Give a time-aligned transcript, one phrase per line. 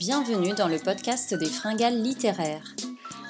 [0.00, 2.74] Bienvenue dans le podcast des fringales littéraires.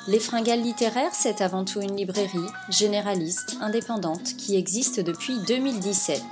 [0.06, 6.22] Les fringales littéraires, c'est avant tout une librairie généraliste, indépendante, qui existe depuis 2017.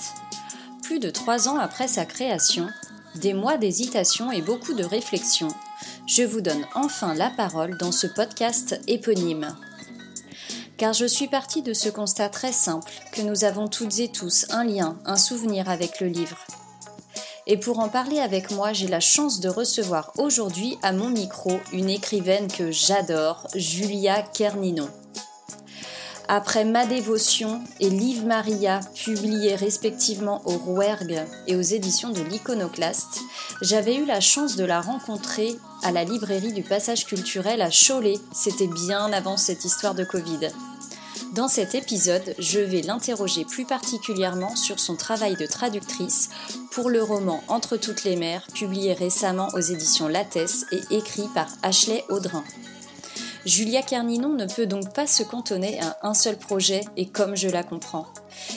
[0.84, 2.68] Plus de trois ans après sa création,
[3.16, 5.48] des mois d'hésitation et beaucoup de réflexion,
[6.06, 9.56] je vous donne enfin la parole dans ce podcast éponyme.
[10.76, 14.46] Car je suis partie de ce constat très simple que nous avons toutes et tous
[14.50, 16.38] un lien, un souvenir avec le livre,
[17.48, 21.58] et pour en parler avec moi, j'ai la chance de recevoir aujourd'hui à mon micro
[21.72, 24.88] une écrivaine que j'adore, Julia Kerninon.
[26.30, 33.20] Après Ma Dévotion et Live Maria, publiés respectivement au Rouergue et aux éditions de l'Iconoclaste,
[33.62, 38.18] j'avais eu la chance de la rencontrer à la librairie du Passage culturel à Cholet.
[38.34, 40.50] C'était bien avant cette histoire de Covid.
[41.34, 46.30] Dans cet épisode, je vais l'interroger plus particulièrement sur son travail de traductrice
[46.70, 51.48] pour le roman Entre toutes les mers, publié récemment aux éditions Lattès et écrit par
[51.62, 52.44] Ashley Audrin.
[53.44, 57.48] Julia Kerninon ne peut donc pas se cantonner à un seul projet et comme je
[57.48, 58.06] la comprends.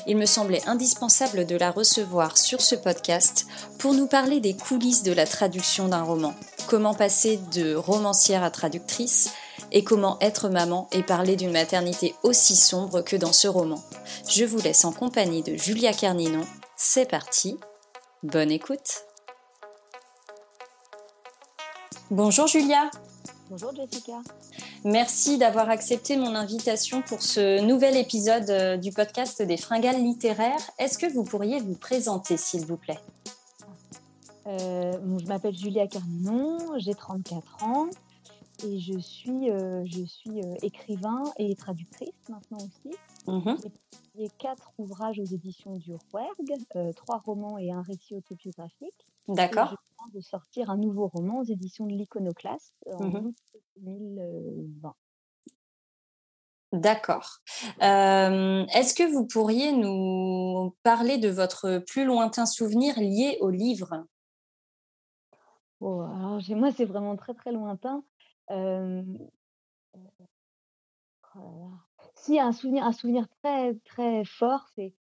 [0.07, 3.47] Il me semblait indispensable de la recevoir sur ce podcast
[3.79, 6.33] pour nous parler des coulisses de la traduction d'un roman.
[6.67, 9.31] Comment passer de romancière à traductrice
[9.71, 13.81] et comment être maman et parler d'une maternité aussi sombre que dans ce roman.
[14.29, 16.45] Je vous laisse en compagnie de Julia Kerninon.
[16.75, 17.57] C'est parti,
[18.23, 19.05] bonne écoute.
[22.09, 22.89] Bonjour Julia.
[23.49, 24.13] Bonjour Jessica.
[24.83, 30.71] Merci d'avoir accepté mon invitation pour ce nouvel épisode euh, du podcast des fringales littéraires.
[30.79, 32.99] Est-ce que vous pourriez vous présenter, s'il vous plaît?
[34.47, 37.89] Euh, Je m'appelle Julia Carninon, j'ai 34 ans
[38.65, 42.95] et je suis, euh, je suis écrivain et traductrice maintenant aussi.
[43.27, 43.55] Mmh
[44.13, 46.57] j'ai quatre ouvrages aux éditions du Rouergue,
[46.97, 49.07] trois romans et un récit autobiographique.
[49.29, 49.69] D'accord.
[49.69, 53.31] Je viens de sortir un nouveau roman aux éditions de l'Iconoclaste en mmh
[53.77, 54.95] 2020.
[56.73, 57.39] D'accord.
[57.79, 64.05] Est-ce que vous pourriez nous parler de votre plus lointain souvenir lié au livre?
[65.81, 68.03] Oh, alors, Moi, c'est vraiment très très lointain.
[68.51, 69.03] Euh...
[71.35, 71.71] Oh
[72.15, 74.93] si, un souvenir, un souvenir très très fort, c'est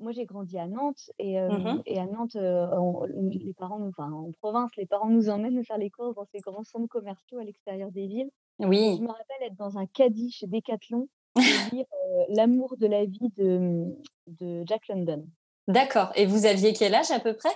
[0.00, 4.70] moi, j'ai grandi à Nantes et, mmh et à Nantes, les parents, enfin, en province,
[4.76, 8.06] les parents nous emmènent faire les courses dans ces grands centres commerciaux à l'extérieur des
[8.06, 8.30] villes.
[8.60, 8.96] Oui.
[8.96, 11.40] Je me rappelle être dans un caddie chez Decathlon et
[11.74, 11.86] lire
[12.30, 13.86] L'amour de la vie de,
[14.26, 15.26] de Jack London.
[15.68, 16.12] D'accord.
[16.16, 17.52] Et vous aviez quel âge à peu près?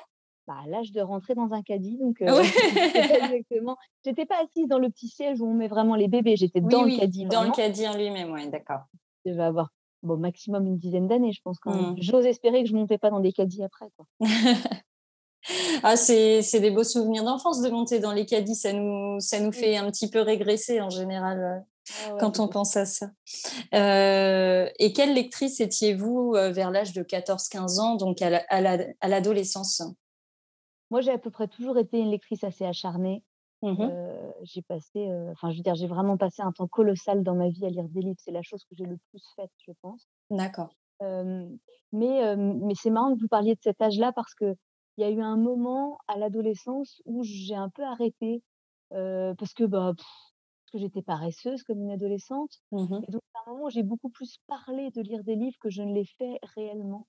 [0.46, 1.98] Bah, L'âge de rentrer dans un caddie.
[1.98, 2.42] Donc, euh,
[2.94, 3.76] exactement.
[4.04, 6.36] J'étais pas assise dans le petit siège où on met vraiment les bébés.
[6.36, 7.26] J'étais dans le caddie.
[7.26, 8.82] Dans le caddie en lui-même, oui, d'accord.
[9.24, 9.70] Je devais avoir
[10.02, 11.58] bon, maximum une dizaine d'années, je pense.
[11.64, 11.94] Mmh.
[11.98, 13.86] J'ose espérer que je ne montais pas dans des caddies après.
[13.96, 14.06] Quoi.
[15.82, 18.54] ah, c'est, des beaux souvenirs d'enfance de monter dans les caddies.
[18.54, 21.58] Ça nous, ça nous fait un petit peu régresser en général euh,
[22.06, 23.10] ah quand on pense à ça.
[23.74, 29.82] Euh, et quelle lectrice étiez-vous euh, vers l'âge de 14-15 ans, donc à, l'adolescence?
[30.94, 33.24] Moi, j'ai à peu près toujours été une lectrice assez acharnée.
[33.62, 33.88] Mmh
[34.44, 37.66] j'ai passé, enfin, je veux dire, j'ai vraiment passé un temps colossal dans ma vie
[37.66, 38.20] à lire des livres.
[38.20, 40.06] C'est la chose que j'ai le plus faite, je pense.
[40.30, 40.70] D'accord.
[41.00, 44.54] mais mais c'est marrant que vous parliez de cet âge-là parce qu'il
[44.98, 48.44] y a eu un moment à l'adolescence où j'ai un peu arrêté
[48.90, 52.60] parce que bah, parce que j'étais paresseuse comme une adolescente.
[52.70, 55.58] Mmh et donc, à un moment où j'ai beaucoup plus parlé de lire des livres
[55.60, 57.08] que je ne l'ai fait réellement.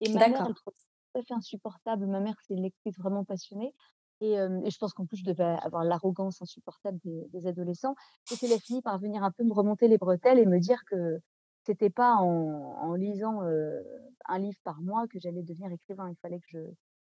[0.00, 2.06] Et ma mère, elle trouvait ça tout à fait insupportable.
[2.06, 3.74] Ma mère, c'est une lectrice vraiment passionnée.
[4.20, 7.94] Et, je pense qu'en plus, je devais avoir l'arrogance insupportable des, adolescents.
[8.32, 10.82] Et qu'elle a fini par venir un peu me remonter les bretelles et me dire
[10.90, 11.18] que
[11.64, 16.08] c'était pas en, lisant un livre par mois que j'allais devenir écrivain.
[16.10, 16.58] Il fallait que je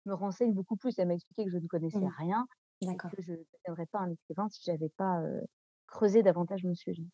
[0.07, 0.99] me renseigne beaucoup plus.
[0.99, 2.15] Elle m'a expliqué que je ne connaissais mmh.
[2.19, 2.47] rien
[2.83, 5.23] et que je ne deviendrais pas un écrivain si je n'avais pas
[5.87, 7.05] creusé davantage mon sujet.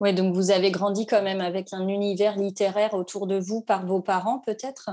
[0.00, 3.86] Oui, donc vous avez grandi quand même avec un univers littéraire autour de vous par
[3.86, 4.90] vos parents, peut-être?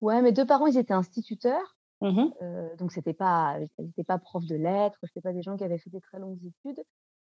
[0.00, 1.76] Ouais, mes deux parents, ils étaient instituteurs.
[2.00, 2.30] Mmh
[2.78, 3.58] donc c'était pas,
[4.06, 6.84] pas prof de lettres, c'était pas des gens qui avaient fait des très longues études,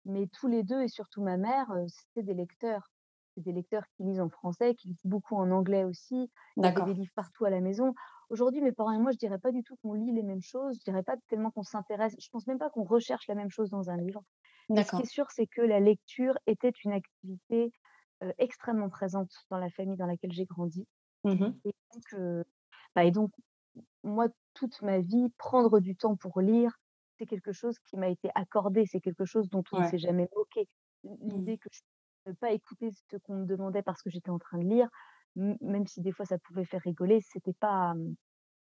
[0.06, 2.91] mais tous les deux et surtout ma mère, c'était des lecteurs.
[3.35, 6.31] C'est des lecteurs qui lisent en français, qui lisent beaucoup en anglais aussi.
[6.62, 7.94] Il y avait des livres partout à la maison.
[8.29, 10.77] Aujourd'hui, mes parents et moi, je dirais pas du tout qu'on lit les mêmes choses.
[10.79, 12.15] Je dirais pas tellement qu'on s'intéresse.
[12.19, 14.23] Je pense même pas qu'on recherche la même chose dans un livre.
[14.75, 17.73] Mais ce qui est sûr, c'est que la lecture était une activité
[18.39, 20.88] extrêmement présente dans la famille dans laquelle j'ai grandi.
[21.25, 22.16] Mmh et donc,
[22.95, 23.31] bah, et donc,
[24.04, 26.72] moi, toute ma vie, prendre du temps pour lire,
[27.18, 30.30] c'est quelque chose qui m'a été accordé, c'est quelque chose dont on ne s'est jamais
[30.36, 30.68] moqué.
[31.04, 31.30] Mmh.
[31.30, 34.57] L'idée que je ne pas écouter ce qu'on me demandait parce que j'étais en train
[34.60, 34.88] de lire,
[35.36, 37.94] même si des fois ça pouvait faire rigoler, c'était pas,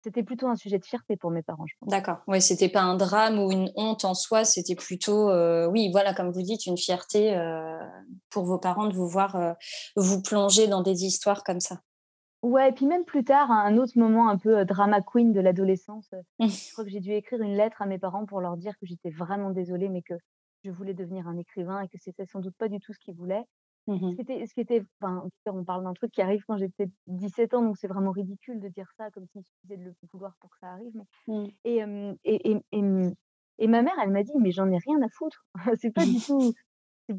[0.02, 1.88] c'était plutôt un sujet de fierté pour mes parents, je pense.
[1.88, 2.18] D'accord.
[2.26, 5.30] Oui, c'était pas un drame ou une honte en soi, c'était plutôt,
[5.70, 7.34] oui, voilà, comme vous dites, une fierté
[8.30, 9.56] pour vos parents de vous voir
[9.96, 11.80] vous plonger dans des histoires comme ça.
[12.42, 15.40] Ouais, et puis même plus tard, à un autre moment un peu drama queen de
[15.40, 16.10] l'adolescence,
[16.40, 18.86] je crois que j'ai dû écrire une lettre à mes parents pour leur dire que
[18.86, 20.14] j'étais vraiment désolée, mais que
[20.64, 23.14] je voulais devenir un écrivain et que c'était sans doute pas du tout ce qu'ils
[23.14, 23.44] voulaient.
[23.86, 26.56] Mmh Ce qui était, ce qui était, enfin, on parle d'un truc qui arrive quand
[26.56, 29.84] j'ai peut-être 17 ans, donc c'est vraiment ridicule de dire ça comme s'il suffisait de
[29.84, 30.92] le vouloir pour que ça arrive.
[30.94, 31.34] Mais...
[31.34, 31.48] Mmh.
[31.64, 31.76] Et,
[32.24, 32.82] et, et, et,
[33.58, 35.46] et, ma mère, elle m'a dit, mais j'en ai rien à foutre.
[35.80, 36.54] c'est pas du tout.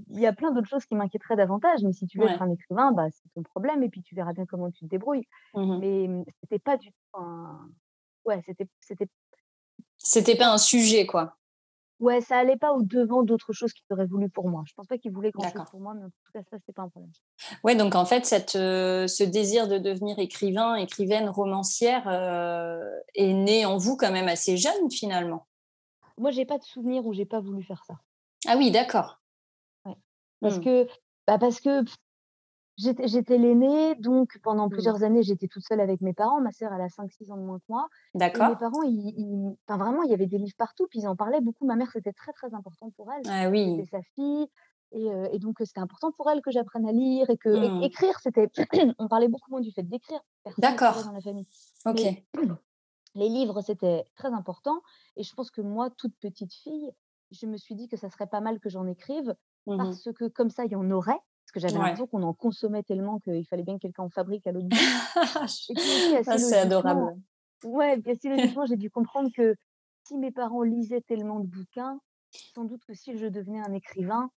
[0.09, 2.51] Il y a plein d'autres choses qui m'inquiéteraient davantage, mais si tu veux être un
[2.51, 5.27] écrivain, bah, c'est ton problème et puis tu verras bien comment tu te débrouilles.
[5.53, 7.69] Mmh Mais c'était pas du tout un.
[8.25, 8.67] Ouais, c'était.
[8.79, 9.07] C'était
[9.97, 11.37] C'était pas un sujet, quoi.
[11.99, 14.63] Ouais, ça allait pas au-devant d'autres choses qu'il aurait voulu pour moi.
[14.65, 16.81] Je pense pas qu'il voulait grand-chose pour moi, mais en tout cas, ça, c'était pas
[16.81, 17.11] un problème.
[17.63, 22.07] Ouais, donc en fait, cette, ce désir de devenir écrivain, écrivaine, romancière
[23.13, 25.45] est né en vous quand même assez jeune, finalement.
[26.17, 27.95] Moi, j'ai pas de souvenir où j'ai pas voulu faire ça.
[28.47, 29.20] Ah oui, d'accord.
[30.41, 30.63] Parce mmh.
[30.63, 30.87] que,
[31.27, 31.83] bah parce que
[32.77, 34.71] J'étais l'aînée, donc pendant mmh.
[34.71, 36.41] plusieurs années, j'étais toute seule avec mes parents.
[36.41, 37.87] Ma sœur, elle a 5-6 ans de moins que moi.
[38.15, 38.49] D'accord.
[38.49, 41.41] mes parents, ils, enfin, vraiment, il y avait des livres partout, puis ils en parlaient
[41.41, 41.65] beaucoup.
[41.65, 43.21] Ma mère, c'était très, très important pour elle.
[43.29, 43.75] Ah oui.
[43.77, 44.47] C'était sa fille.
[44.93, 47.83] Et, et donc, c'était important pour elle que j'apprenne à lire et que mmh.
[47.83, 48.49] écrire, c'était.
[48.97, 50.21] On parlait beaucoup moins du fait d'écrire.
[50.57, 51.03] D'accord.
[51.03, 51.47] Dans la famille.
[51.85, 52.01] Ok.
[53.15, 54.81] les livres, c'était très important.
[55.17, 56.91] Et je pense que moi, toute petite fille,
[57.31, 59.35] je me suis dit que ça serait pas mal que j'en écrive
[59.67, 61.19] mmh parce que comme ça, il y en aurait
[61.51, 64.47] parce que j'avais l'impression qu'on en consommait tellement qu'il fallait bien que quelqu'un en fabrique
[64.47, 64.77] à l'autre bout.
[65.35, 67.17] ah, c'est adorable.
[67.63, 69.55] Ouais, bien sûr, logiquement, j'ai dû comprendre que
[70.07, 71.99] si mes parents lisaient tellement de bouquins,
[72.55, 74.29] sans doute que si je devenais un écrivain,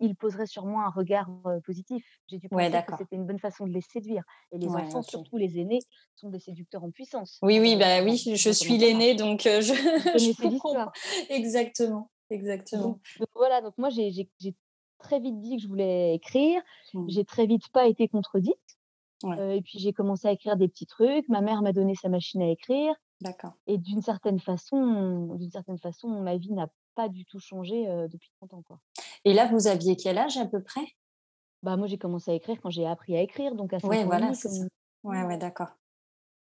[0.00, 1.30] ils poseraient sur moi un regard
[1.64, 2.04] positif.
[2.26, 4.22] J'ai dû penser que c'était une bonne façon de les séduire.
[4.52, 5.80] Et les enfants, surtout les aînés,
[6.16, 7.38] sont des séducteurs en puissance.
[7.40, 9.60] Oui, oui, bah oui, je suis l'aîné, donc je,
[10.18, 13.00] je Exactement, exactement.
[13.18, 14.28] donc, voilà, donc moi j'ai
[14.98, 16.60] très vite dit que je voulais écrire.
[16.94, 17.04] Mmh.
[17.08, 18.78] J'ai très vite pas été contredite.
[19.24, 21.28] et puis j'ai commencé à écrire des petits trucs.
[21.28, 22.94] Ma mère m'a donné sa machine à écrire.
[23.20, 23.52] D'accord.
[23.66, 28.30] Et d'une certaine façon, d'une certaine façon, ma vie n'a pas du tout changé depuis
[28.40, 28.62] 30 ans.
[28.62, 28.80] Quoi.
[29.24, 30.86] Et là, vous aviez quel âge à peu près?
[31.62, 34.04] Bah moi, j'ai commencé à écrire quand j'ai appris à écrire, donc à 5 ouais,
[34.04, 34.32] voilà,
[35.04, 35.77] Ouais, ouais, d'accord.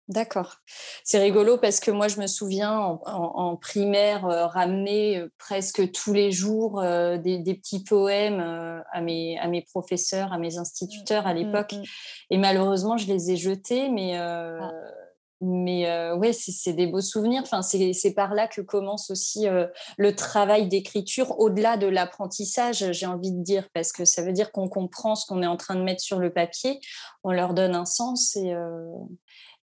[0.08, 0.56] D'accord.
[1.02, 6.12] C'est rigolo parce que moi, je me souviens en, primaire euh, ramener euh, presque tous
[6.12, 8.40] les jours euh, des, petits poèmes
[8.92, 11.72] à, mes, à mes professeurs, à mes instituteurs à mmh, l'époque.
[11.72, 11.82] Mmh.
[12.30, 14.70] Et malheureusement, je les ai jetés, mais, ah.
[15.40, 17.40] mais ouais, c'est des beaux souvenirs.
[17.42, 19.46] Enfin, c'est par là que commence aussi
[19.96, 24.52] le travail d'écriture, au-delà de l'apprentissage, j'ai envie de dire, parce que ça veut dire
[24.52, 26.80] qu'on comprend ce qu'on est en train de mettre sur le papier,
[27.22, 28.54] on leur donne un sens et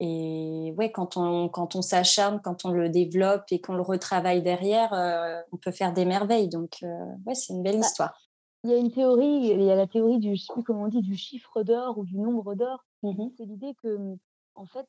[0.00, 4.43] et ouais, quand on, quand on s'acharne, quand on le développe et qu'on le retravaille
[4.43, 6.49] derrière, euh, on peut faire des merveilles.
[6.49, 8.19] Donc, euh, ouais, c'est une belle bah, histoire.
[8.64, 10.85] Il y a une théorie, il y a la théorie du, je sais plus comment
[10.85, 12.85] on dit, du chiffre d'or ou du nombre d'or.
[13.02, 14.17] Mmh c'est l'idée que,
[14.55, 14.87] en fait,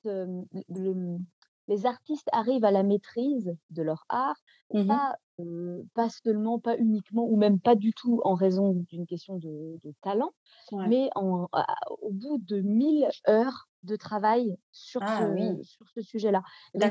[1.67, 4.37] les artistes arrivent à la maîtrise de leur art,
[4.73, 5.17] mmh pas,
[5.93, 10.31] pas seulement, pas uniquement, ou même pas du tout en raison d'une question de, talent,
[10.71, 11.47] mais en,
[12.01, 16.41] au bout de 1000 heures de travail sur ah ce, sur ce sujet-là.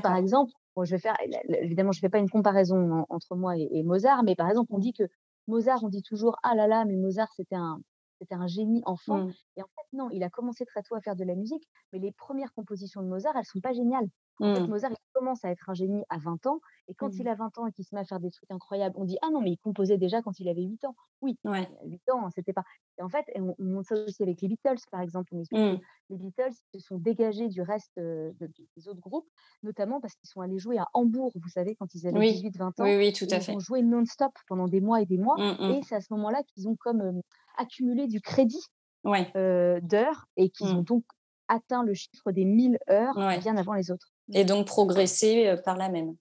[0.02, 1.16] par exemple, je vais faire,
[1.48, 4.78] évidemment, je ne fais pas une comparaison entre moi et, Mozart, mais par exemple, on
[4.78, 5.04] dit que
[5.46, 7.80] Mozart, on dit toujours ah là là, mais Mozart, c'était un,
[8.18, 9.18] c'était un génie enfant.
[9.18, 9.32] Mmh.
[9.56, 12.12] Et en non, il a commencé très tôt à faire de la musique, mais les
[12.12, 14.08] premières compositions de Mozart, elles sont pas géniales.
[14.40, 14.66] En fait, mmh.
[14.66, 17.28] Mozart, il commence à être un génie à 20 ans, et quand il mmh.
[17.28, 19.30] a 20 ans et qu'il se met à faire des trucs incroyables, on dit Ah
[19.30, 20.96] non, mais il composait déjà quand il avait 8 ans.
[21.20, 21.68] Oui, ouais.
[21.84, 22.64] 8 ans, c'était pas.
[22.98, 25.30] Et en fait, on, montre ça aussi avec les Beatles, par exemple.
[25.32, 29.28] On explique les Beatles se sont dégagés du reste des autres groupes,
[29.62, 32.72] notamment parce qu'ils sont allés jouer à Hambourg, vous savez, quand ils avaient 18-20 ans.
[32.80, 33.52] Oui, oui, tout à fait.
[33.52, 36.42] Ils ont joué non-stop pendant des mois et des mois, et c'est à ce moment-là
[36.42, 37.22] qu'ils ont comme
[37.56, 38.64] accumulé du crédit
[39.04, 40.84] d'heures et qu'ils ont mmh.
[40.84, 41.04] donc
[41.48, 44.12] atteint le chiffre des 1000 heures bien avant les autres.
[44.32, 46.16] Et donc progresser par la même.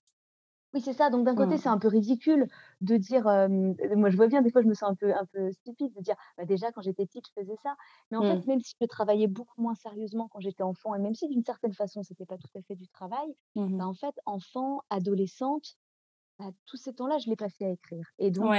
[0.73, 1.11] Oui, c'est ça.
[1.11, 1.57] Donc d'un côté, mmh.
[1.59, 2.47] c'est un peu ridicule
[2.81, 3.25] de dire.
[3.25, 6.01] moi, je vois bien, des fois, je me sens un peu, un peu stupide de
[6.01, 7.75] dire bah, déjà, quand j'étais petite, je faisais ça.
[8.09, 8.47] Mais en fait, mmh.
[8.47, 11.73] même si je travaillais beaucoup moins sérieusement quand j'étais enfant, et même si d'une certaine
[11.73, 15.77] façon, c'était pas tout à fait du travail, bah, en fait, enfant, adolescente,
[16.39, 18.07] bah, tout ces temps-là, je l'ai passé à écrire.
[18.17, 18.51] Et donc,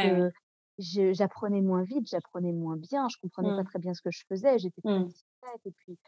[0.79, 3.67] j'apprenais moins vite, j'apprenais moins bien, je comprenais pas mmh.
[3.67, 5.13] très bien ce que je faisais, j'étais très mmh.
[5.65, 5.99] et puis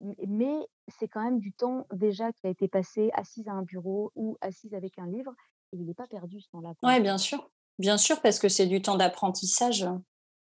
[0.00, 4.12] mais c'est quand même du temps déjà qui a été passé assise à un bureau
[4.14, 5.32] ou assise avec un livre
[5.72, 6.74] et il n'est pas perdu ce temps-là.
[6.82, 7.50] Oui, bien sûr.
[7.78, 9.86] Bien sûr, parce que c'est du temps d'apprentissage.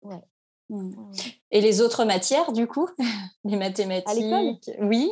[0.02, 0.22] Ouais.
[0.70, 1.12] Mmh.
[1.52, 2.90] Et les autres matières, du coup?
[3.44, 5.10] Les mathématiques À Oui.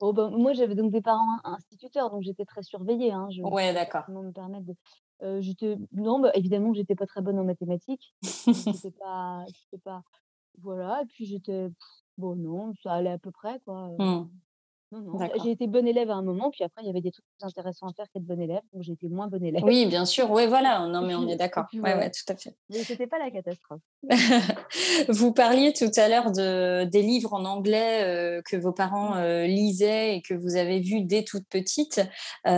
[0.00, 3.28] Oh bah, moi, j'avais donc des parents instituteurs, donc j'étais très surveillée, hein.
[3.30, 4.04] Je Ouais, d'accord.
[4.08, 4.74] me permettre de
[5.40, 9.44] j'étais non, bah, évidemment, j'étais pas très bonne en mathématiques, c'était pas
[9.84, 10.02] pas
[10.60, 11.68] voilà et puis j'étais
[12.18, 14.28] bon non, ça allait à peu près quoi, Mmh.
[15.00, 17.10] Non, non, j'ai été bonne élève à un moment, puis après il y avait des
[17.12, 19.86] trucs plus intéressants à faire qu'être bonne élève, donc j'ai été moins bonne élève Oui,
[19.86, 21.66] bien sûr, ouais, voilà, non, mais on est d'accord.
[21.68, 22.56] puis Ouais, ouais, tout à fait.
[22.70, 23.82] Mais c'était pas la catastrophe.
[25.08, 28.04] Vous parliez tout à l'heure de des livres en anglais,
[28.38, 32.00] heu, que vos parents, Mmh, heu, lisaient et que vous avez vus dès toute petite.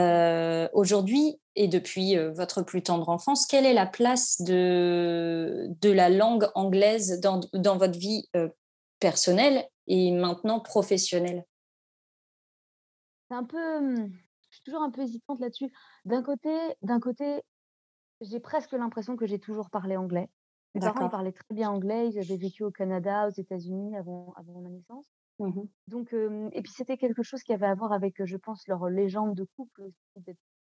[0.00, 0.20] mmh.
[0.24, 6.08] Heu, aujourd'hui et depuis, votre plus tendre enfance, quelle est la place de de la
[6.10, 8.28] langue anglaise dans dans votre vie,
[9.00, 11.44] personnelle et maintenant professionnelle?
[13.30, 13.94] C'est un peu,
[14.50, 15.72] je suis toujours un peu hésitante là-dessus.
[16.04, 16.50] D'un côté
[16.82, 17.42] d'un côté,
[18.22, 20.28] j'ai presque l'impression que j'ai toujours parlé anglais.
[20.74, 24.34] Mes parents, ils parlaient très bien anglais, ils avaient vécu au Canada, aux États-Unis avant
[24.36, 25.06] avant ma naissance.
[25.38, 25.68] Mmh mh.
[25.88, 29.34] Donc, et puis c'était quelque chose qui avait à voir avec, je pense, leur légende
[29.36, 29.84] de couple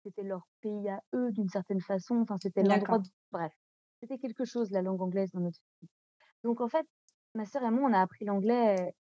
[0.06, 3.02] c'était leur pays à eux d'une certaine façon, enfin c'était l'endroit D'accord.
[3.02, 3.54] d bref.
[4.02, 5.60] C'était quelque chose la langue anglaise dans notre
[6.44, 6.86] donc en fait,
[7.36, 8.96] ma sœur et moi, on a appris l'anglais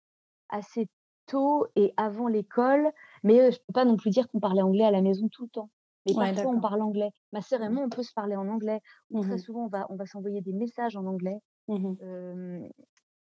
[0.49, 0.89] assez
[1.27, 2.91] tôt et avant l'école,
[3.25, 5.43] mais, heu, je peux pas non plus dire qu'on parlait anglais à la maison tout
[5.45, 5.71] le temps.
[6.07, 7.11] Mais Ouais, parfois on parle anglais.
[7.33, 7.75] Ma sœur et Mmh.
[7.75, 10.07] moi, on peut se parler en anglais ou Mmh très souvent on va on va
[10.07, 11.39] s'envoyer des messages en anglais.
[11.67, 11.97] Mmh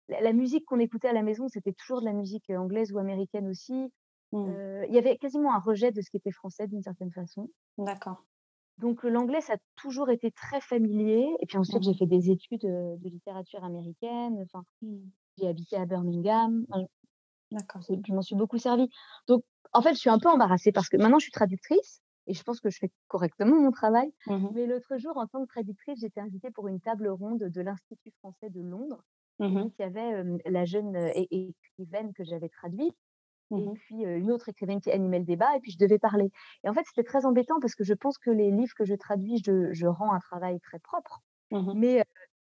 [0.08, 2.98] la la musique qu'on écoutait à la maison, c'était toujours de la musique, anglaise ou
[2.98, 3.90] américaine aussi.
[4.32, 4.58] Mmh.
[4.88, 7.48] Il y avait quasiment un rejet de ce qui était français d'une certaine façon.
[7.78, 8.18] D'accord.
[8.78, 12.60] Donc l'anglais, ça a toujours été très familier et puis ensuite j'ai fait des études,
[12.62, 14.64] de littérature américaine, enfin,
[15.38, 16.66] j'ai habité à Birmingham,
[17.50, 17.88] D'accord.
[17.88, 18.88] je m'en suis beaucoup servie.
[19.26, 22.34] Donc en fait, je suis un peu embarrassée parce que maintenant je suis traductrice et
[22.34, 24.12] je pense que je fais correctement mon travail.
[24.26, 24.54] Mmh mh.
[24.54, 28.12] Mais l'autre jour, en tant que traductrice, j'étais invitée pour une table ronde de l'Institut
[28.20, 29.02] français de Londres
[29.40, 32.96] Mmh donc il y avait, la jeune, écrivaine que j'avais traduite
[33.50, 36.30] Mmh et puis, une autre écrivaine qui animait le débat et puis je devais parler
[36.64, 38.94] et en fait, c'était très embêtant parce que je pense que les livres que je
[38.94, 41.20] traduis, je je rends un travail très propre,
[41.50, 42.04] Mmh mais,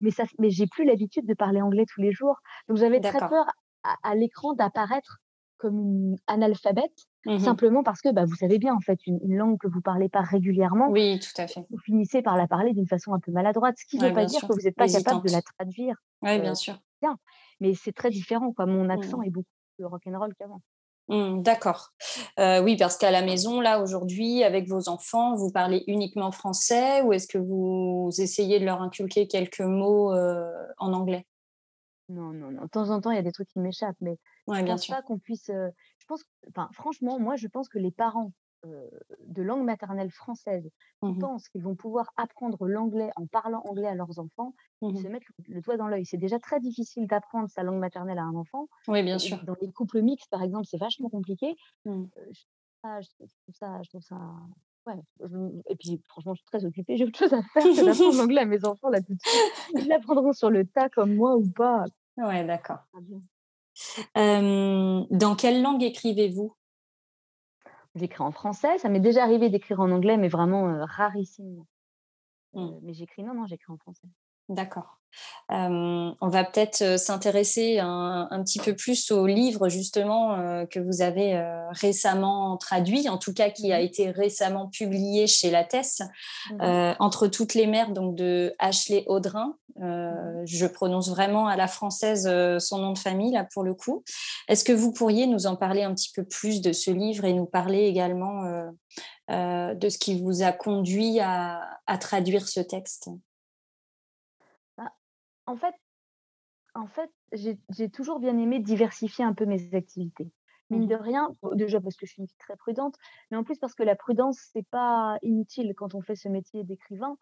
[0.01, 2.37] mais ça mais j'ai plus l'habitude de parler anglais tous les jours.
[2.69, 3.45] Donc j'avais très peur
[3.83, 5.19] à à l'écran d'apparaître
[5.63, 7.57] comme une analphabète, Mmh mh.
[7.57, 10.09] simplement parce que, bah, vous savez bien, en fait, une une langue que vous parlez
[10.09, 11.67] pas régulièrement, Oui, tout à fait.
[11.69, 14.25] vous finissez par la parler d'une façon un peu maladroite, ce qui ne veut pas
[14.25, 14.49] bien dire sûr.
[14.49, 16.81] que vous êtes pas capable de la traduire, Ouais, bien heu, sûr.
[17.01, 17.17] bien,
[17.61, 18.65] mais c'est très différent, quoi.
[18.67, 19.23] Mon accent Mmh.
[19.23, 20.61] est beaucoup plus rock'n'roll qu'avant.
[21.09, 21.89] Mmh, d'accord.
[22.39, 27.01] Heu, oui, parce qu'à la maison, là, aujourd'hui, avec vos enfants, vous parlez uniquement français
[27.01, 30.45] ou est-ce que vous essayez de leur inculquer quelques mots, heu,
[30.77, 31.27] en anglais?
[32.09, 32.63] Non, non, non.
[32.63, 34.17] De temps en temps, il y a des trucs qui m'échappent, mais
[34.51, 37.79] je Ouais, bien pense pas qu'on puisse, je pense enfin, franchement, moi, je pense que
[37.79, 38.31] les parents,
[39.19, 40.69] de langue maternelle française
[41.05, 41.17] qui mh.
[41.17, 44.53] pensent qu'ils vont pouvoir apprendre l'anglais en parlant anglais à leurs enfants,
[44.87, 45.03] ils Mmh mh.
[45.03, 46.05] se mettent le le doigt dans l'œil.
[46.05, 49.39] C'est déjà très difficile d'apprendre sa langue maternelle à un enfant Oui, bien sûr.
[49.41, 51.55] dans les couples mixtes, par exemple, c'est vachement compliqué.
[51.85, 52.07] Mmh.
[52.31, 52.43] Je
[53.01, 54.17] je trouve ça je trouve ça
[54.87, 55.37] ouais, je
[55.69, 58.41] et puis franchement, je suis très occupée, j'ai autre chose à faire que d'apprendre l'anglais
[58.41, 59.53] à mes enfants là tout de suite.
[59.75, 61.85] Ils l'apprendront sur le tas comme moi ou pas,
[62.17, 62.79] Ouais, d'accord.
[64.15, 66.55] Hem, dans quelle langue écrivez-vous?
[67.95, 71.65] J'écris en français, ça m'est déjà arrivé d'écrire en anglais, mais vraiment, rarissime.
[72.53, 72.59] Mmh.
[72.59, 74.07] Heu, mais j'écris non, non, j'écris en français.
[74.49, 74.97] D'accord.
[75.49, 81.39] On va peut-être, s'intéresser un un petit peu plus au livre justement, que vous avez,
[81.71, 83.83] récemment traduit, en tout cas qui Mmh a mh.
[83.83, 86.01] été récemment publié chez Lattès,
[86.45, 86.77] Mmh mh.
[86.91, 89.55] heu, Entre toutes les mers donc de Ashley Audrin.
[89.75, 92.23] Mmh je prononce vraiment à la française,
[92.59, 94.03] son nom de famille là pour le coup.
[94.49, 97.33] Est-ce que vous pourriez nous en parler un petit peu plus de ce livre et
[97.33, 98.43] nous parler également,
[99.29, 103.09] de ce qui vous a conduit à à traduire ce texte?
[105.45, 105.75] En fait
[106.75, 110.31] en fait, j'ai toujours bien aimé diversifier un peu mes activités.
[110.69, 112.95] Mmh Mine de rien, bon, déjà parce que je suis une fille très prudente,
[113.29, 116.63] mais en plus parce que la prudence, c'est pas inutile quand on fait ce métier
[116.63, 117.17] d'écrivain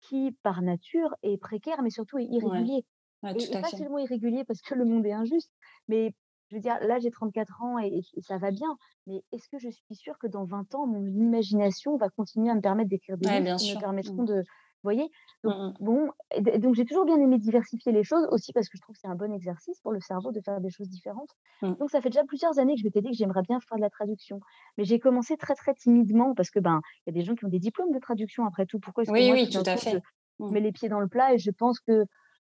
[0.00, 2.84] qui, par nature, est précaire, mais surtout est irrégulier.
[3.22, 5.52] Ouais, Et pas seulement irrégulier parce que le monde est injuste,
[5.88, 6.12] mais
[6.48, 9.58] je veux dire, là, j'ai 34 ans et et ça va bien, mais est-ce que
[9.58, 13.18] je suis sûre que dans 20 ans, mon imagination va continuer à me permettre d'écrire
[13.18, 13.80] des Ouais, livres qui me sûr.
[14.02, 14.10] Mmh.
[14.10, 14.42] permettront de
[14.86, 15.10] voyez?
[15.44, 15.76] Donc Mmh mh.
[15.80, 16.10] bon,
[16.58, 19.08] donc j'ai toujours bien aimé diversifier les choses, aussi parce que je trouve que c'est
[19.08, 21.30] un bon exercice pour le cerveau de faire des choses différentes.
[21.62, 21.76] Mmh.
[21.80, 23.82] Donc ça fait déjà plusieurs années que je m'étais dit que j'aimerais bien faire de
[23.82, 24.40] la traduction.
[24.78, 27.44] Mais j'ai commencé très, très timidement parce que, ben, il y a des gens qui
[27.44, 28.78] ont des diplômes de traduction après tout.
[28.80, 30.02] Pourquoi est-ce que Oui, moi oui, tout à coup je fait.
[30.38, 30.52] Mmh.
[30.52, 32.04] mets les pieds dans le plat et je pense que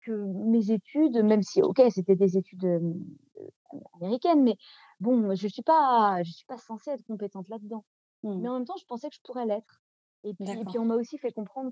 [0.03, 2.81] que mes études, même si OK, c'était des études, heu,
[4.01, 4.57] américaines, mais
[5.01, 7.85] bon, je suis pas je suis pas censée être compétente là-dedans.
[8.23, 8.43] Mmh.
[8.43, 9.83] Mais en même temps, je pensais que je pourrais l'être.
[10.25, 10.79] Et puis et puis D'accord.
[10.79, 11.71] on m'a aussi fait comprendre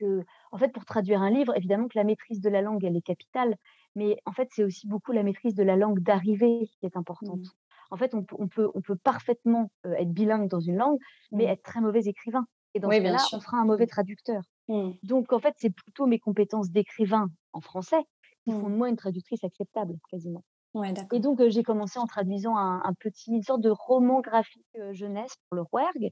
[0.00, 2.96] que, en fait, pour traduire un livre, évidemment que la maîtrise de la langue, elle
[2.96, 3.56] est capitale,
[3.94, 7.42] mais en fait, c'est aussi beaucoup la maîtrise de la langue d'arrivée qui est importante.
[7.42, 7.50] Mmh.
[7.90, 10.98] en fait, on peut on peut on peut parfaitement, être bilingue dans une langue,
[11.34, 11.50] mais Mmh.
[11.52, 14.42] être très mauvais écrivain et dans ce Oui, bien cas-là, on fera un mauvais traducteur.
[14.68, 15.00] Mmh.
[15.02, 18.02] Donc en fait, c'est plutôt mes compétences d'écrivain en français
[18.44, 20.44] qui font de moi une traductrice acceptable, quasiment.
[20.74, 24.66] Ouais, Et donc, j'ai commencé en traduisant un un petit une sorte de roman graphique,
[24.92, 26.10] jeunesse pour le Rouergue,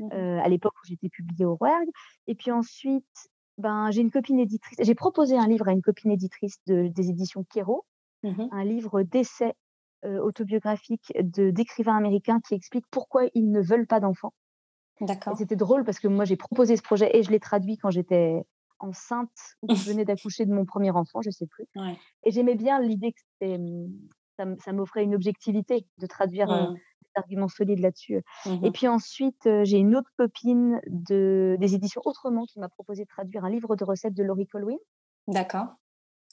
[0.00, 1.90] Mmh à l'époque où j'étais publiée au Rouergue
[2.26, 3.06] et puis ensuite,
[3.58, 7.10] ben, j'ai une copine éditrice j'ai proposé un livre à une copine éditrice de des
[7.10, 7.84] éditions Quéros,
[8.22, 8.50] Mmh mh.
[8.50, 9.54] un livre d'essais,
[10.04, 14.34] autobiographiques de d'écrivains américains qui expliquent pourquoi ils ne veulent pas d'enfants
[15.02, 15.34] et D'accord.
[15.34, 18.42] c'était drôle parce que moi, j'ai proposé ce projet et je l'ai traduit quand j'étais
[18.78, 19.30] enceinte
[19.62, 22.00] ou que je venais d'accoucher de mon 1er enfant, je sais plus Ouais.
[22.24, 24.08] et j'aimais bien l'idée que c'était, mmh,
[24.64, 26.80] ça m'offrait une objectivité de traduire, heu, Mmh.
[27.02, 31.56] des arguments solides là-dessus, heu Mmh et puis ensuite, heu, j'ai une autre copine de
[31.60, 34.78] des éditions Autrement qui m'a proposé de traduire un livre de recettes de Laurie Colwin.
[35.28, 35.76] D'accord.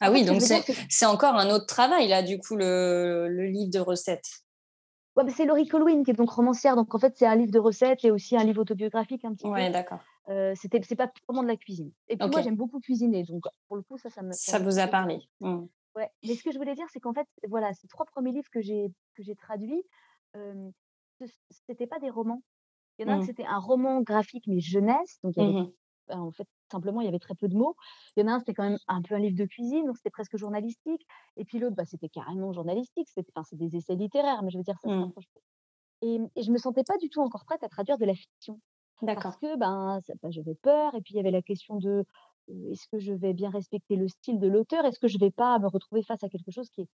[0.02, 0.74] Ah oui, donc c'est que
[1.06, 4.44] encore un autre travail là, du coup, le le livre de recettes?
[5.16, 7.52] Ouais, mais c'est Laurie Colwin qui est donc romancière, donc en fait, c'est un livre
[7.52, 9.66] de recettes et aussi un livre autobiographique un petit peu.
[9.66, 10.06] Ouais, d'accord.
[10.30, 13.44] Heu, c'était c'est pas purement de la cuisine et puis moi, j'aime beaucoup cuisiner, donc
[13.68, 15.30] pour le coup, ça ça me ça vous a parlé?
[15.42, 15.66] Mmh.
[15.98, 18.50] Ouais, mais ce que je voulais dire, c'est qu'en fait, voilà, ces 3 premiers livres
[18.52, 19.84] que j'ai que j'ai traduits,
[21.22, 21.26] ce
[21.68, 22.42] c'était pas des romans.
[23.00, 23.24] Il y en a un Mmh.
[23.24, 25.78] c'était un roman graphique, mais jeunesse, donc il y avait Mmh mh.
[26.10, 27.76] ben, en fait, simplement, il y avait très peu de mots.
[28.18, 29.98] Il y en a un, c'était quand même un peu un livre de cuisine, donc
[29.98, 31.06] c'était presque journalistique
[31.38, 34.58] et puis l'autre, bah, c'était carrément journalistique, c'était enfin, c'est des essais littéraires, mais je
[34.60, 35.12] veux dire, ça Mmh.
[36.02, 38.16] et mmh et je me sentais pas du tout encore prête à traduire de la
[38.16, 38.60] fiction
[39.14, 42.06] parce que, ben, ça bah, j'avais peur et puis il y avait la question de,
[42.72, 44.86] est-ce que je vais bien respecter le style de l'auteur?
[44.86, 46.88] Est-ce que je vais pas me retrouver face à quelque chose qui est,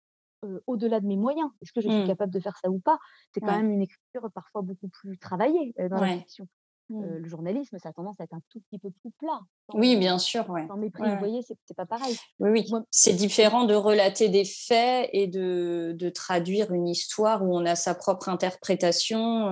[0.68, 1.50] au-delà de mes moyens?
[1.62, 2.08] Est-ce que je suis Mmh.
[2.08, 2.98] capable de faire ça ou pas?
[3.34, 3.58] C'est quand Ouais.
[3.58, 6.48] même une écriture parfois beaucoup plus travaillée, dans la fiction.
[6.90, 7.02] Mmh.
[7.04, 9.40] Le journalisme, ça a tendance à être un tout petit peu plus plat,
[9.74, 10.68] Oui, bien sûr, ouais.
[10.68, 11.42] sans mépris, vous voyez?
[11.44, 12.16] C'est c'est pas pareil.
[12.40, 12.66] Oui, oui.
[12.70, 17.66] Moi C'est différent de relater des faits et de de traduire une histoire où on
[17.66, 19.52] a sa propre interprétation,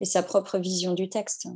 [0.00, 1.48] et sa propre vision du texte.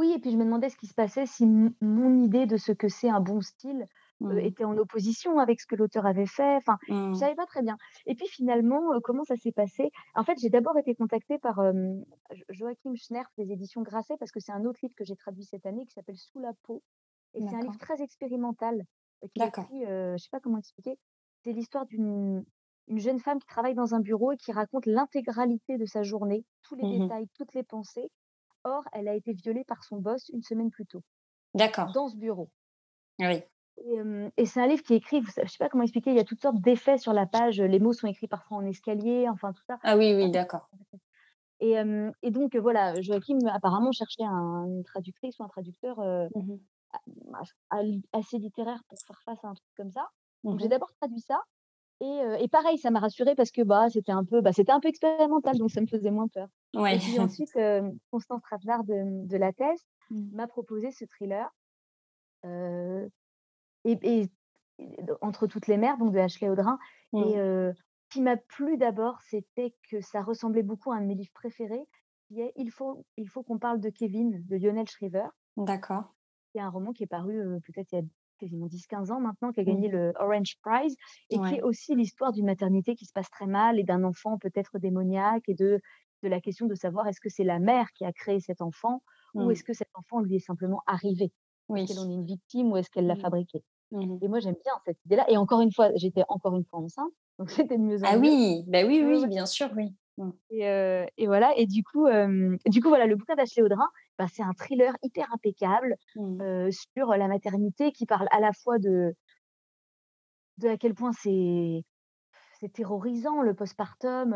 [0.00, 2.72] Oui et puis je me demandais ce qui se passait si mon idée de ce
[2.72, 3.84] que c'est un bon style,
[4.30, 4.50] heu, Mmh.
[4.50, 6.56] était en opposition avec ce que l'auteur avait fait.
[6.56, 6.78] Enfin,
[7.12, 7.20] je Mmh.
[7.20, 9.90] savais pas très bien et puis finalement, heu, comment ça s'est passé?
[10.14, 11.60] En fait, j'ai d'abord été contactée par,
[12.48, 15.66] Joachim Schnerf des éditions Grasset parce que c'est un autre livre que j'ai traduit cette
[15.66, 16.82] année qui s'appelle Sous la peau
[17.34, 18.84] et c'est un livre très expérimental,
[19.34, 19.70] qu'il D'accord.
[19.70, 20.98] écrit, je sais pas comment expliquer.
[21.44, 22.44] C'est l'histoire d'une
[22.88, 26.44] une jeune femme qui travaille dans un bureau et qui raconte l'intégralité de sa journée,
[26.62, 27.10] tous les Mmh mh.
[27.10, 28.10] détails, toutes les pensées.
[28.64, 31.02] Or, elle a été violée par son boss 1 semaine plus tôt,
[31.54, 31.92] D'accord.
[31.94, 32.50] dans ce bureau.
[33.18, 33.44] Oui.
[34.36, 36.24] Et c'est un livre qui est écrit, je sais pas comment expliquer, il y a
[36.24, 39.62] toutes sortes d'effets sur la page, les mots sont écrits parfois en escalier, enfin tout
[39.66, 39.78] ça.
[39.82, 40.70] Ah oui, oui, d'accord.
[42.22, 46.60] et donc voilà, Joachim apparemment cherchait un une traductrice ou un traducteur, heu, Mmh
[48.12, 50.08] assez littéraire pour faire face à un truc comme ça.
[50.44, 50.68] Mmh Donc j'ai mh.
[50.68, 51.42] d'abord traduit ça
[52.00, 54.72] et heu et pareil, ça m'a rassurée parce que, bah, c'était un peu, bah, c'était
[54.72, 56.98] un peu expérimental, donc ça me faisait moins peur Ouais.
[56.98, 59.78] et puis ensuite, hem, Constance Trapenard de, de Lattès
[60.10, 60.30] Mmh.
[60.32, 61.50] m'a proposé ce thriller,
[62.44, 63.10] heu
[63.84, 64.30] et
[65.20, 66.78] Entre toutes les mers, donc de Ashley Audrin
[67.16, 67.36] et Mmh.
[67.36, 67.72] ce
[68.10, 71.86] qui m'a plu d'abord, c'était que ça ressemblait beaucoup à un de mes livres préférés
[72.28, 75.28] qui est Il faut il faut qu'on parle de Kevin de Lionel Shriver.
[75.56, 76.06] D'accord.
[76.54, 78.02] C'est un roman qui est paru, peut-être il y a
[78.40, 79.90] quasiment 10-15 ans maintenant, qui a Mmh gagné mh.
[79.90, 80.96] le Orange Prize
[81.30, 84.38] et qui est aussi l'histoire d'une maternité qui se passe très mal et d'un enfant
[84.38, 85.80] peut-être démoniaque et de
[86.22, 89.02] de la question de savoir est-ce que c'est la mère qui a créé cet enfant
[89.38, 89.52] ou Mmh.
[89.52, 91.32] est-ce que cet enfant lui est simplement arrivé?
[91.74, 93.16] Est-ce qu'elle en est une victime ou est-ce qu'elle l'a Mmh.
[93.16, 93.64] fabriqué?
[93.92, 94.20] Mmh.
[94.22, 97.12] Et moi, j'aime bien cette idée-là et encore une fois, j'étais encore une fois enceinte,
[97.38, 98.30] donc c'était de mieux en Ah mieux.
[98.30, 98.64] oui!
[98.68, 99.94] Bah oui, oui, bien sûr, oui.
[100.18, 100.30] Mmh.
[100.50, 103.88] Et heu et voilà et du coup, hem, du coup, voilà, le bouquin d'Ashley Audrin,
[104.20, 106.42] bah, c'est un thriller hyper impeccable, Mmh.
[106.70, 109.14] sur la maternité qui parle à la fois de
[110.58, 111.84] de à quel point c'est
[112.60, 114.34] c'est terrorisant le postpartum,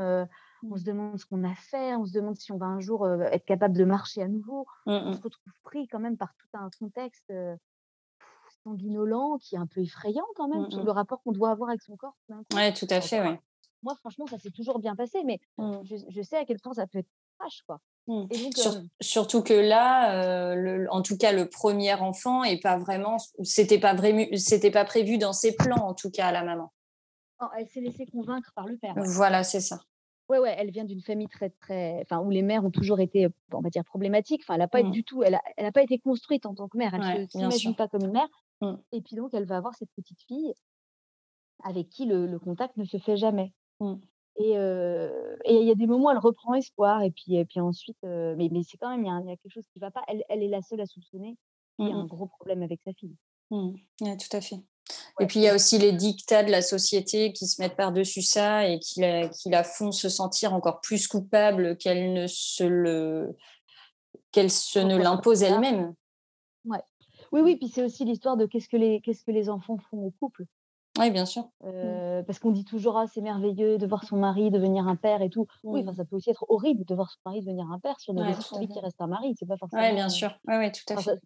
[0.70, 0.84] on se Mmh.
[0.84, 3.76] demande ce qu'on a fait, on se demande si on va un jour, être capable
[3.76, 4.66] de marcher à nouveau.
[4.86, 5.24] Mmh On se mh.
[5.24, 7.32] retrouve pris quand même par tout un contexte,
[8.64, 11.68] sanguinolent qui est un peu effrayant quand même, Mmh sur le rapport qu'on doit avoir
[11.70, 12.16] avec son corps.
[12.52, 13.40] Ouais, tout à fait, moi ouais.
[13.82, 15.84] moi franchement, ça s'est toujours bien passé, mais Mmh.
[15.84, 18.24] je je sais à quel point ça peut être trash, quoi Mmh.
[18.30, 22.60] et donc Sur hem surtout que là, le en tout cas, le 1er enfant est
[22.60, 23.96] pas vraiment c'était pas
[24.36, 26.72] c'était pas prévu dans ses plans, en tout cas, la maman?
[27.40, 29.02] Oh, elle s'est laissée convaincre par le père, ouais.
[29.06, 29.80] Voilà, c'est ça.
[30.28, 33.28] Ouais, ouais, elle vient d'une famille très, très enfin, où les mères ont toujours été,
[33.52, 34.42] on va dire problématiques.
[34.44, 34.90] Enfin, elle a pas Mmh.
[34.90, 36.94] du tout elle a elle a pas été construite en tant que mère.
[36.94, 38.28] Elle Ouais, bien s'imagine pas comme une mère
[38.60, 38.74] Mmh.
[38.92, 40.54] et puis donc elle va avoir cette petite fille
[41.62, 43.94] avec qui le le contact ne se fait jamais Mmh.
[44.36, 44.50] Et
[45.60, 48.62] il y a des moments, elle reprend espoir et puis et puis ensuite, mais mais
[48.62, 50.02] c'est quand même il y a un il y a quelque chose qui va pas.
[50.08, 51.36] Elle elle est la seule à soupçonner
[51.78, 52.08] qu'il y Mmh a un mh.
[52.08, 53.16] gros problème avec sa fille.
[53.50, 54.56] Mmh tout à fait.
[55.20, 58.22] Et puis il y a aussi les dictats de la société qui se mettent par-dessus
[58.22, 62.64] ça et qui la, qui la font se sentir encore plus coupable qu'elle ne se
[62.64, 63.36] le
[64.32, 65.94] qu'elle se ne l'impose elle-même.
[66.64, 66.82] Ouais.
[67.32, 69.98] Oui, oui, puis c'est aussi l'histoire de qu'est-ce que les qu'est-ce que les enfants font
[69.98, 70.44] au couple.
[70.98, 71.48] Oui, bien sûr.
[71.62, 72.24] Mmh.
[72.26, 75.30] Parce qu'on dit toujours ah c'est merveilleux de voir son mari devenir un père et
[75.30, 75.46] tout.
[75.64, 78.10] Oui, enfin ça peut aussi être horrible de voir son mari devenir un père si
[78.10, 79.34] on a ouais, envie qu'il reste un mari.
[79.38, 79.82] C'est pas forcément.
[79.82, 80.30] Oui, bien sûr.
[80.46, 81.20] Oui, ouais, tout à fait.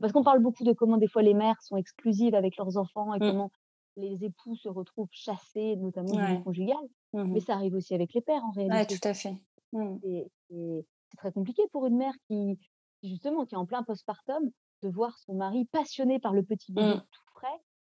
[0.00, 3.12] Parce qu'on parle beaucoup de comment des fois les mères sont exclusives avec leurs enfants
[3.14, 3.30] et mmh.
[3.30, 3.50] comment
[3.96, 6.76] les époux se retrouvent chassés, notamment du vie conjugale.
[7.12, 8.94] Mais mmh ça arrive aussi avec les pères en réalité.
[8.94, 9.36] Oui, tout à fait.
[10.48, 12.58] C'est très compliqué pour une mère qui,
[13.02, 14.50] justement, qui est en plein postpartum,
[14.82, 16.94] de voir son mari passionné par le petit bébé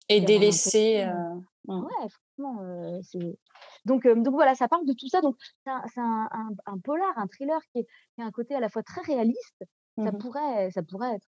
[0.09, 1.05] et délaissé.
[1.05, 1.35] Euh,
[1.69, 3.39] ouais, franchement, c'est.
[3.85, 5.21] Donc, donc voilà, ça parle de tout ça.
[5.21, 8.61] Donc c'est un, un, un, polar, un thriller qui, est, qui a un côté à
[8.61, 9.65] la fois très réaliste.
[9.97, 11.27] Ça mmh pourrait, ça pourrait être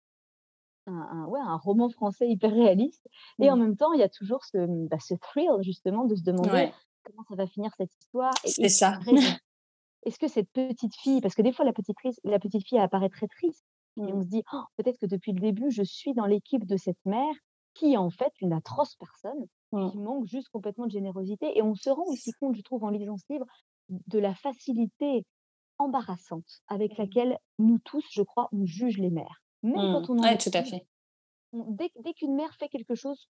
[0.88, 3.08] un, ouais, un roman français hyper réaliste.
[3.40, 3.60] Et en mmh.
[3.60, 6.72] même temps, il y a toujours ce, bah, ce thrill, justement, de se demander
[7.04, 8.34] comment ça va finir cette histoire.
[8.46, 9.00] C'est ça.
[10.06, 13.10] Est-ce que cette petite fille, parce que des fois, la petite, la petite fille apparaît
[13.10, 13.64] très triste,
[13.98, 14.24] et on mmh.
[14.24, 17.36] se dit, «Oh, peut-être que depuis le début, je suis dans l'équipe de cette mère
[17.74, 20.04] qui est en fait une atroce personne, qui mmh.
[20.04, 21.58] manque juste complètement de générosité.
[21.58, 23.46] Et on se rend aussi compte, je trouve, en lisant ce livre,
[23.90, 25.26] de la facilité
[25.78, 29.42] embarrassante avec laquelle nous tous, je crois, on juge les mères.
[29.64, 30.20] Même quand mmh.
[30.20, 30.86] on en tout à fait.
[31.54, 33.30] dès, dès qu'une mère fait quelque chose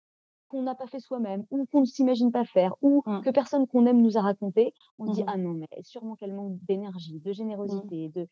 [0.47, 3.21] qu'on n'a pas fait soi-même, ou qu'on ne s'imagine pas faire, ou mmh.
[3.21, 6.33] que personne qu'on aime nous a raconté, on dit mmh ah non mais sûrement qu'elle
[6.33, 8.27] manque d'énergie, de générosité, de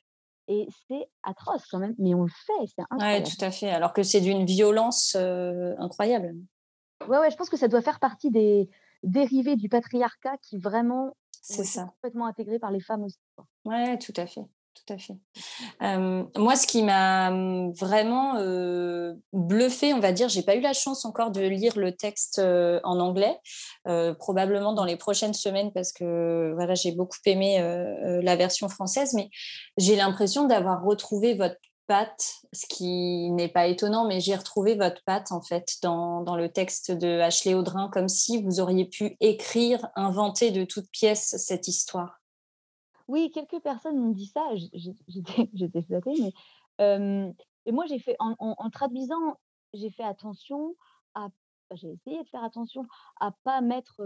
[0.47, 3.25] et c'est atroce quand même, mais on le fait, c'est incroyable.
[3.25, 3.69] Oui, tout à fait.
[3.69, 6.36] Alors que c'est d'une violence incroyable.
[7.08, 8.69] Ouais, ouais, je pense que ça doit faire partie des
[9.04, 11.86] dérivés du patriarcat qui vraiment c'est ça.
[11.86, 13.19] complètement intégrés par les femmes aussi.
[13.65, 15.13] Oui, tout à fait tout à fait.
[16.38, 17.31] moi, ce qui m'a
[17.79, 18.36] vraiment
[19.34, 22.99] bluffé, on va dire, j'ai pas eu la chance encore de lire le texte en
[22.99, 23.38] anglais,
[24.17, 27.60] probablement dans les prochaines semaines parce que j'ai beaucoup aimé
[28.23, 29.29] la version française, mais
[29.77, 31.57] j'ai l'impression d'avoir retrouvé votre
[31.91, 36.47] patte, ce qui n'est pas étonnant, mais j'ai retrouvé votre patte en fait dans, le
[36.47, 41.67] texte de Ashley Audrin, comme si vous auriez pu écrire, inventer de toutes pièces cette
[41.67, 42.20] histoire.
[43.12, 44.41] Oui, quelques personnes m'ont dit ça,
[45.54, 46.13] j'étais flattée,
[46.80, 47.34] mais
[47.65, 49.36] et moi j'ai fait en, traduisant,
[49.74, 50.76] j'ai fait attention
[51.13, 51.28] à,
[51.69, 52.86] bah, j'ai essayé de faire attention
[53.19, 54.02] à pas mettre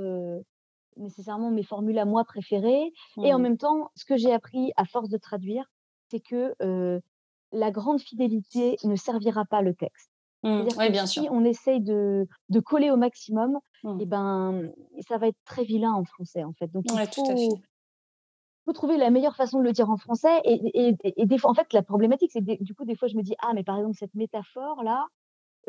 [0.97, 2.91] nécessairement mes formules à moi préférées,
[3.23, 3.41] et en mmh.
[3.43, 5.65] même temps, ce que j'ai appris à force de traduire,
[6.09, 6.55] c'est que
[7.51, 10.09] la grande fidélité ne servira pas le texte.
[10.41, 14.05] Mmh, oui, bien si on essaye de, de coller au maximum, et mmh.
[14.05, 14.71] ben,
[15.07, 16.71] ça va être très vilain en français, en fait.
[16.71, 17.59] Donc, il faut,
[18.65, 20.41] faut trouver la meilleure façon de le dire en français.
[20.43, 23.35] Et, des fois, en fait, la problématique, c'est du coup, des fois, je me dis,
[23.39, 25.05] ah, mais par exemple, cette métaphore-là,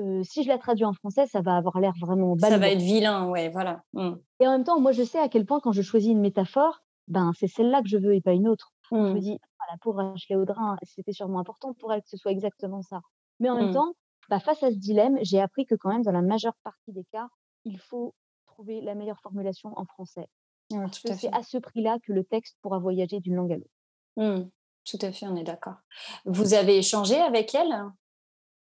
[0.00, 2.82] euh, si je la traduis en français, ça va avoir l'air vraiment Ça va être
[2.82, 3.82] vilain, ouais, voilà.
[3.92, 4.12] Mmh.
[4.40, 6.82] Et en même temps, moi, je sais à quel point, quand je choisis une métaphore,
[7.08, 8.72] ben, c'est celle-là que je veux et pas une autre.
[8.90, 9.18] Je me mmh.
[9.20, 13.00] dis, ah, pour Ashley Audrin, c'était sûrement important pour elle que ce soit exactement ça.
[13.40, 13.74] Mais en même mmh.
[13.74, 13.92] temps,
[14.28, 17.04] bah, face à ce dilemme, j'ai appris que quand même, dans la majeure partie des
[17.12, 17.28] cas,
[17.64, 18.14] il faut
[18.46, 20.28] trouver la meilleure formulation en français
[20.70, 23.70] c'est à ce prix-là que le texte pourra voyager d'une langue à l'autre.
[24.16, 24.48] Mmh,
[24.84, 25.76] tout à fait, on est d'accord.
[26.24, 27.74] Vous avez échangé avec elle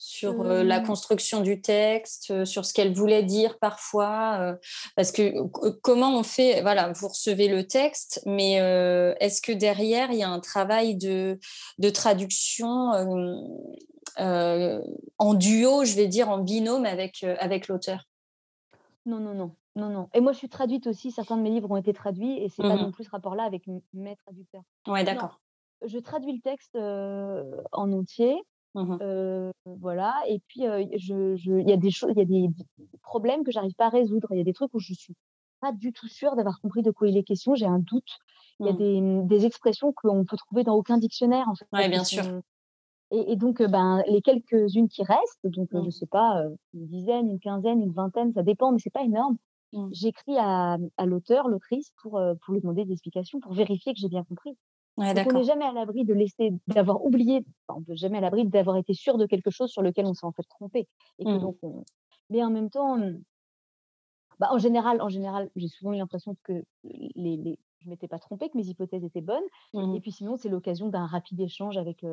[0.02, 4.56] sur la construction du texte, sur ce qu'elle voulait dire parfois,
[4.96, 5.34] parce que
[5.82, 8.54] comment on fait, voilà, vous recevez le texte, mais
[9.20, 11.38] est-ce que derrière il y a un travail de,
[11.80, 12.92] de traduction
[14.18, 18.06] en duo, je vais dire en binôme avec, avec l'auteur?
[19.06, 19.56] Non, non, non.
[19.80, 20.10] Non, non.
[20.14, 21.12] Et moi, je suis traduite aussi.
[21.12, 23.44] Certains de mes livres ont été traduits et c'est pas mmh non plus ce rapport-là
[23.44, 24.64] avec mes traducteurs.
[24.88, 25.40] Ouais, d'accord.
[25.86, 28.36] Je traduis le texte en entier.
[28.76, 30.16] Mmh voilà.
[30.28, 30.62] Et puis,
[30.98, 32.50] je, il y a des choses, il y a des
[33.02, 34.28] problèmes que j'arrive pas à résoudre.
[34.32, 35.16] Il y a des trucs où je suis
[35.62, 37.56] pas du tout sûre d'avoir compris de quoi il est question.
[37.56, 38.20] J'ai un doute.
[38.60, 38.78] Il y a mmh.
[38.78, 41.48] des, des expressions qu'on peut trouver dans aucun dictionnaire.
[41.48, 42.24] En fait, ouais, bien sûr.
[43.12, 46.44] Et, donc, ben, les quelques-unes qui restent, donc je sais pas,
[46.76, 49.36] une dizaine, une quinzaine, une vingtaine, ça dépend, mais c'est pas énorme.
[49.74, 49.90] Mmh.
[49.92, 54.10] J'écris à, à l'auteur, l'autrice, pour, pour lui demander des explications, pour vérifier que j'ai
[54.10, 54.58] bien compris.
[54.98, 58.46] Ouais, on n'est jamais à l'abri de laisser, d'avoir oublié, on peut jamais à l'abri
[58.46, 60.90] d'avoir été sûr de quelque chose sur lequel on s'est en fait trompé.
[61.20, 61.40] Et que mmh.
[61.40, 61.58] donc
[62.30, 63.22] Mais en même temps, mmh,
[64.40, 67.60] bah, en général, en général, j'ai souvent eu l'impression que les, les...
[67.80, 69.44] je m'étais pas trompée, que mes hypothèses étaient bonnes.
[69.96, 72.06] Et puis sinon, c'est l'occasion d'un rapide échange avec,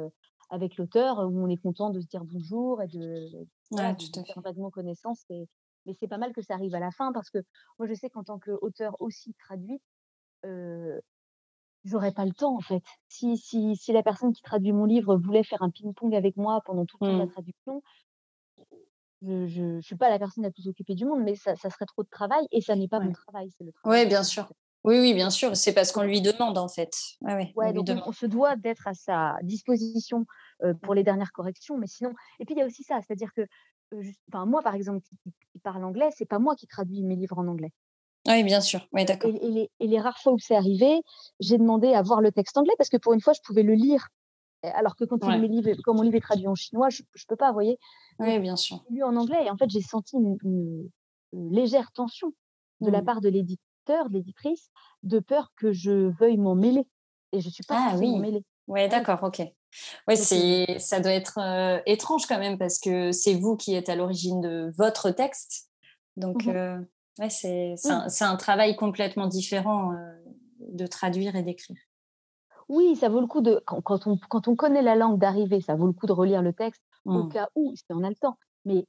[0.50, 3.30] avec l'auteur où on est content de se dire bonjour et de,
[3.72, 5.24] ouais, de, faire vaguement connaissance.
[5.30, 5.48] Et,
[5.86, 7.38] mais c'est pas mal que ça arrive à la fin parce que
[7.78, 9.82] moi, je sais qu'en tant qu'auteur aussi traduite,
[10.44, 11.00] euh,
[11.84, 12.82] j'aurais pas le temps en fait.
[13.08, 16.60] Si, si, si la personne qui traduit mon livre voulait faire un ping-pong avec moi
[16.64, 17.32] pendant tout le temps de la mmh.
[17.32, 17.82] traduction,
[19.22, 21.86] je ne suis pas la personne la plus occupée du monde, mais ça, ça serait
[21.86, 23.12] trop de travail et ça n'est pas mon Ouais.
[23.12, 24.52] travail, c'est le travail de bien sûr.
[24.84, 26.92] Oui, oui, bien sûr, c'est parce qu'on lui demande, en fait.
[27.20, 30.26] Ouais, ouais, on donc se doit d'être à sa disposition
[30.62, 33.32] euh, pour les dernières corrections, mais sinon, et puis il y a aussi ça, c'est-à-dire
[33.34, 33.46] que,
[33.92, 37.38] juste- enfin, moi par exemple, qui, parle anglais, c'est pas moi qui traduis mes livres
[37.38, 37.72] en anglais.
[38.28, 38.86] Oui, bien sûr.
[38.92, 39.30] Oui, Et, d'accord.
[39.30, 41.00] et les, et les rares fois où c'est arrivé,
[41.40, 43.74] j'ai demandé à voir le texte anglais parce que pour une fois, je pouvais le
[43.74, 44.08] lire,
[44.62, 45.38] alors que quand, Ouais.
[45.38, 47.78] mes livres, quand mon livre est traduit en chinois, je, je peux pas, vous voyez.
[48.18, 48.84] Oui, bien sûr.
[48.88, 50.90] j'ai lu en anglais et en fait, j'ai senti une, une-
[51.32, 52.32] une légère tension
[52.80, 53.04] de la Mm.
[53.04, 54.70] part de l'éditeur, de l'éditrice,
[55.02, 56.86] de peur que je veuille m'en mêler.
[57.32, 58.20] Et je suis pas Ah censée m'en oui.
[58.20, 58.42] mêler.
[58.68, 58.88] Oui.
[58.88, 59.42] d'accord, ok.
[60.10, 63.88] Euh, c'est, ça doit être euh, étrange quand même parce que c'est vous qui êtes
[63.88, 65.70] à l'origine de votre texte.
[66.16, 66.56] Donc, mhm.
[66.56, 66.78] euh,
[67.18, 69.96] ouais, c'est, c'est oui, un, c'est un travail complètement différent euh,
[70.60, 71.76] de traduire et d'écrire.
[72.68, 75.60] oui, ça vaut le coup de quand, quand on quand on connaît la langue d'arrivée,
[75.60, 77.28] ça vaut le coup de relire le texte au Mm.
[77.32, 78.36] cas où, si on a le temps.
[78.64, 78.84] Mais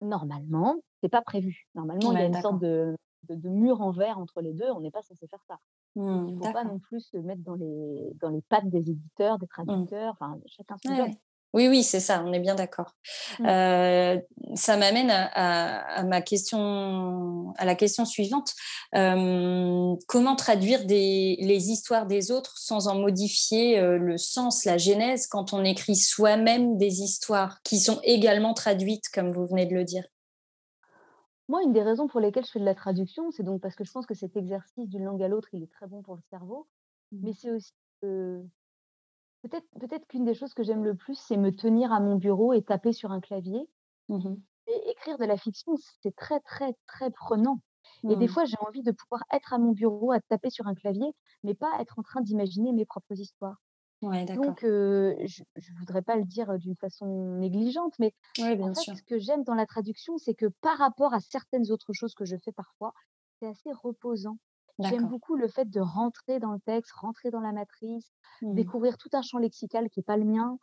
[0.00, 1.66] normalement, c'est pas prévu.
[1.74, 2.94] Normalement, il y a une sorte de,
[3.28, 4.70] de mur en verre entre les deux.
[4.70, 5.58] On n'est pas censé faire ça.
[5.96, 8.90] Donc, il Mm, faut pas non plus se mettre dans les dans les pattes des
[8.90, 9.64] éditeurs, des Mm.
[9.64, 10.12] traducteurs.
[10.18, 11.16] Enfin, chacun son Ouais.
[11.56, 12.96] Oui, oui, c'est ça, on est bien d'accord.
[13.38, 13.46] Mm.
[13.46, 14.18] Euh,
[14.56, 18.52] ça m'amène à, à- à ma question, à la question suivante.
[18.96, 24.78] Euh, comment traduire des, les histoires des autres sans en modifier euh, le sens, la
[24.78, 29.74] genèse, quand on écrit soi-même des histoires qui sont également traduites, comme vous venez de
[29.74, 30.04] le dire?
[31.48, 33.84] Moi, une des raisons pour lesquelles je fais de la traduction, c'est donc parce que
[33.84, 36.22] je pense que cet exercice d'une langue à l'autre, il est très bon pour le
[36.30, 36.68] cerveau.
[37.22, 37.34] Mais Mm.
[37.34, 37.72] c'est aussi
[38.04, 38.42] euh,
[39.42, 42.52] peut-être peut-être qu'une des choses que j'aime le plus, c'est me tenir à mon bureau
[42.52, 43.68] et taper sur un clavier.
[44.66, 47.60] Et écrire de la fiction, c'est très, très, très prenant.
[48.08, 48.28] Et des Mm.
[48.28, 51.54] fois, j'ai envie de pouvoir être à mon bureau, à taper sur un clavier, mais
[51.54, 53.62] pas être en train d'imaginer mes propres histoires.
[54.08, 54.24] Ouais.
[54.26, 57.06] Donc, euh, je ne voudrais pas le dire d'une façon
[57.38, 58.12] négligente, mais
[58.62, 58.96] en fait, sûr.
[58.96, 62.24] ce que j'aime dans la traduction, c'est que par rapport à certaines autres choses que
[62.24, 62.92] je fais parfois,
[63.40, 64.38] c'est assez reposant.
[64.80, 68.10] J'aime beaucoup le fait de rentrer dans le texte, rentrer dans la matrice,
[68.42, 68.54] Mm.
[68.54, 70.58] découvrir tout un champ lexical qui n'est pas le mien,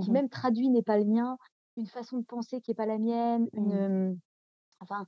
[0.00, 0.12] qui Mhm.
[0.12, 1.36] même traduit n'est pas le mien,
[1.76, 4.12] une façon de penser qui n'est pas la mienne, une, Mm.
[4.12, 4.14] euh,
[4.80, 5.06] enfin,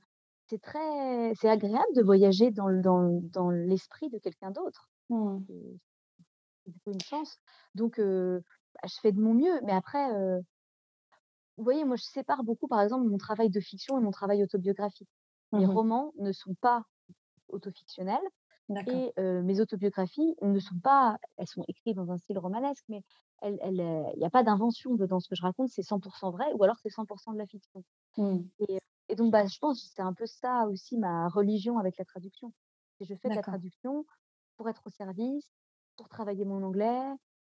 [0.49, 4.89] c'est très, c'est agréable de voyager dans, dans, le- dans l'esprit de quelqu'un d'autre.
[6.71, 7.37] Plutôt une chance.
[7.75, 8.41] Donc, euh,
[8.75, 9.59] bah, je fais de mon mieux.
[9.63, 10.41] Mais après, euh,
[11.57, 14.43] vous voyez, moi, je sépare beaucoup, par exemple, mon travail de fiction et mon travail
[14.43, 15.09] autobiographique.
[15.55, 15.65] Mes Mhm.
[15.65, 16.83] romans ne sont pas
[17.49, 18.19] autofictionnels
[18.87, 23.03] et euh, mes autobiographies ne sont pas, elles sont écrites dans un style romanesque, mais
[23.43, 25.19] il n'y a pas d'invention dedans.
[25.21, 27.83] Ce que je raconte, c'est 100% vrai ou alors c'est 100% de la fiction.
[28.17, 28.49] Mm.
[28.59, 28.79] Et,
[29.09, 32.05] et donc, bah, je pense que c'est un peu ça aussi ma religion avec la
[32.05, 32.53] traduction.
[33.01, 34.05] Je fais de la traduction
[34.57, 35.49] pour être au service,
[35.99, 36.97] pour travailler mon anglais,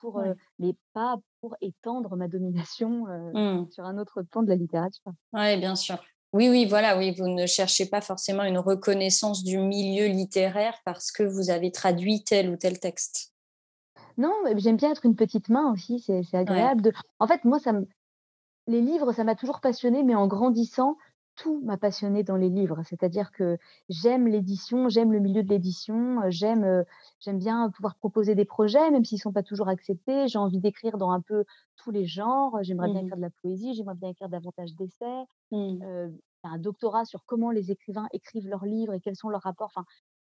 [0.01, 3.71] pour, euh, mais pas pour étendre ma domination euh, Mm.
[3.71, 5.13] sur un autre pan de la littérature.
[5.33, 6.03] Oui, bien sûr.
[6.33, 11.13] Oui, oui, voilà, oui, vous ne cherchez pas forcément une reconnaissance du milieu littéraire parce
[11.13, 13.33] que vous avez traduit tel ou tel texte.
[14.19, 16.37] Non, j'aime bien être une petite main aussi, c'est Ouais.
[16.39, 16.83] agréable.
[16.83, 16.93] De...
[17.21, 17.87] En fait, moi, ça me...
[18.67, 20.97] les livres, ça m'a toujours passionnée, mais en grandissant,
[21.42, 22.83] tout m'a passionnée dans les livres.
[22.85, 23.57] C'est-à-dire que
[23.88, 26.83] j'aime l'édition, j'aime le milieu de l'édition, euh, j'aime euh,
[27.20, 30.29] j'aime bien pouvoir proposer des projets, même s'ils ne sont pas toujours acceptés.
[30.29, 31.44] J'ai envie d'écrire dans un peu
[31.76, 32.59] tous les genres.
[32.62, 33.07] J'aimerais bien Mhm.
[33.07, 35.24] écrire de la poésie, j'aimerais bien écrire davantage d'essais.
[35.53, 35.83] Mm.
[35.83, 36.09] euh,
[36.44, 39.70] un doctorat sur comment les écrivains écrivent leurs livres et quels sont leurs rapports.
[39.74, 39.85] Enfin,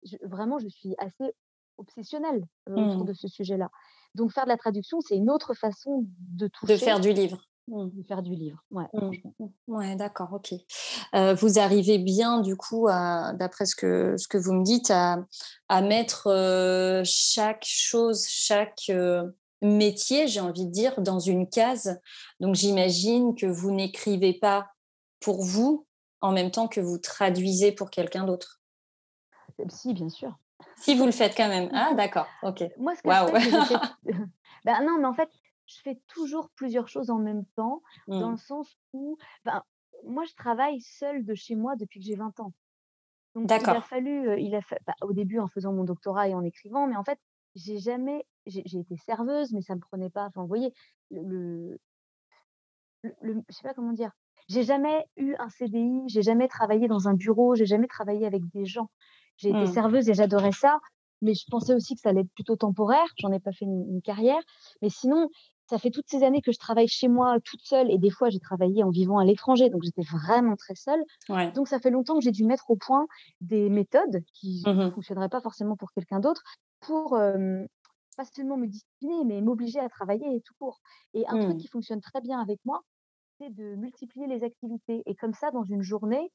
[0.04, 1.34] je- vraiment, je suis assez
[1.78, 3.08] obsessionnelle euh, autour Mm.
[3.08, 3.69] de ce sujet-là.
[4.15, 7.41] Donc, faire de la traduction, c'est une autre façon de De toucher, faire du livre.
[7.70, 7.90] Mm.
[7.94, 8.64] de faire du livre.
[8.72, 9.00] Ouais, Mm.
[9.00, 9.34] franchement.
[9.68, 10.54] Ouais, d'accord, ok.
[11.16, 15.20] Euh, vous arrivez bien, du coup, d'après ce que, ce que vous me dites, à,
[15.68, 19.24] à mettre euh, chaque chose, chaque euh,
[19.62, 22.00] métier, j'ai envie de dire, dans une case.
[22.40, 24.72] Donc, j'imagine que vous n'écrivez pas
[25.20, 25.86] pour vous
[26.22, 28.62] en même temps que vous traduisez pour quelqu'un d'autre.
[29.70, 30.38] Si, bien sûr.
[30.78, 31.70] Si vous le faites quand même.
[31.74, 32.64] Ah, d'accord, ok.
[32.78, 33.28] Moi, ce que Waouh.
[33.36, 34.14] je fais, c'est que je fais...
[34.66, 35.30] ben non, mais en fait,
[35.70, 37.82] je fais toujours plusieurs choses en même temps,
[38.20, 39.64] dans le sens où, ben,
[40.06, 42.54] moi, je travaille seule de chez moi depuis que j'ai 20 ans.
[43.36, 46.34] Donc, il a fallu, il a fa- bah, au début en faisant mon doctorat et
[46.36, 47.20] en écrivant, mais en fait,
[47.56, 50.26] j'ai jamais, j'ai été serveuse, mais ça me prenait pas.
[50.28, 50.74] Enfin, vous voyez,
[51.12, 51.80] le,
[53.22, 54.12] le, je sais pas comment dire.
[54.48, 58.42] J'ai jamais eu un CDI, j'ai jamais travaillé dans un bureau, j'ai jamais travaillé avec
[58.54, 58.90] des gens.
[59.38, 59.74] J'ai été Mm.
[59.74, 60.80] serveuse et j'adorais ça,
[61.22, 63.06] mais je pensais aussi que ça allait être plutôt temporaire.
[63.18, 64.42] J'en ai pas fait une, une carrière,
[64.82, 65.30] mais sinon,
[65.70, 68.30] ça fait toutes ces années que je travaille chez moi toute seule et des fois
[68.30, 71.04] j'ai travaillé en vivant à l'étranger, donc j'étais vraiment très seule.
[71.30, 71.54] Ouais.
[71.54, 73.08] Donc, ça fait longtemps que j'ai dû mettre au point
[73.42, 74.94] des méthodes qui ne Mhm.
[74.94, 76.44] fonctionneraient pas forcément pour quelqu'un d'autre
[76.80, 77.64] pour euh,
[78.18, 80.80] pas seulement me discipliner, mais m'obliger à travailler et tout court.
[81.14, 81.60] Et un truc Mm.
[81.60, 82.82] qui fonctionne très bien avec moi,
[83.40, 86.32] c'est de multiplier les activités et comme ça, dans une journée,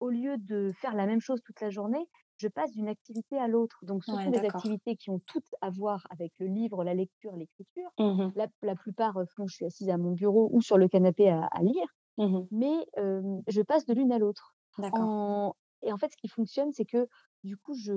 [0.00, 2.06] au lieu de faire la même chose toute la journée,
[2.42, 3.78] je passe d'une activité à l'autre.
[3.82, 6.94] Donc, ce Ouais, sont des activités qui ont toutes à voir avec le livre, la
[6.94, 7.88] lecture, l'écriture.
[7.98, 10.88] Mmh La, la plupart euh, font, je suis assise à mon bureau ou sur le
[10.88, 11.86] canapé à, à lire,
[12.18, 14.54] Mmh mais euh, je passe de l'une à l'autre.
[14.92, 15.54] En...
[15.82, 17.08] Et en fait, ce qui fonctionne, c'est que
[17.44, 17.92] du coup, je...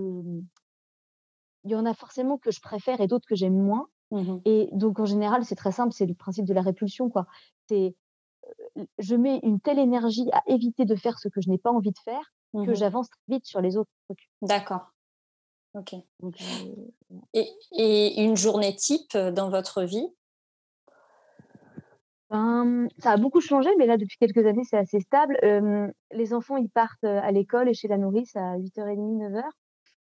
[1.63, 3.87] il y en a forcément que je préfère et d'autres que j'aime moins.
[4.11, 7.25] Mmh Et donc, en général, c'est très simple, c'est le principe de la répulsion, quoi.
[7.67, 7.95] C'est
[8.99, 11.91] je mets une telle énergie à éviter de faire ce que je n'ai pas envie
[11.91, 14.29] de faire que Mmh j'avance très vite sur les autres trucs.
[14.41, 14.93] D'accord.
[15.75, 15.95] OK.
[16.19, 16.35] Donc,
[17.33, 20.07] Et et une journée type, heu, dans votre vie?
[22.29, 25.37] ben, ça a beaucoup changé, mais là, depuis quelques années, c'est assez stable.
[26.11, 29.51] Les enfants, ils partent, heu, à l'école et chez la nourrice à 08:30-09:00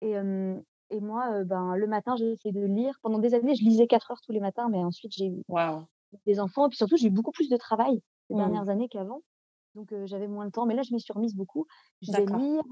[0.02, 2.96] et hem et moi, heu, ben, le matin, j'essaie de lire.
[3.04, 5.44] Pendant des années, je lisais 4 heures tous les matins, mais ensuite j'ai eu
[6.28, 8.38] des enfants et puis surtout, j'ai eu beaucoup plus de travail ces Mmh.
[8.38, 9.22] dernières années qu'avant.
[9.78, 11.68] Donc, j'avais moins de temps, mais là, je m'y suis remise beaucoup.
[12.02, 12.64] Je vais lire,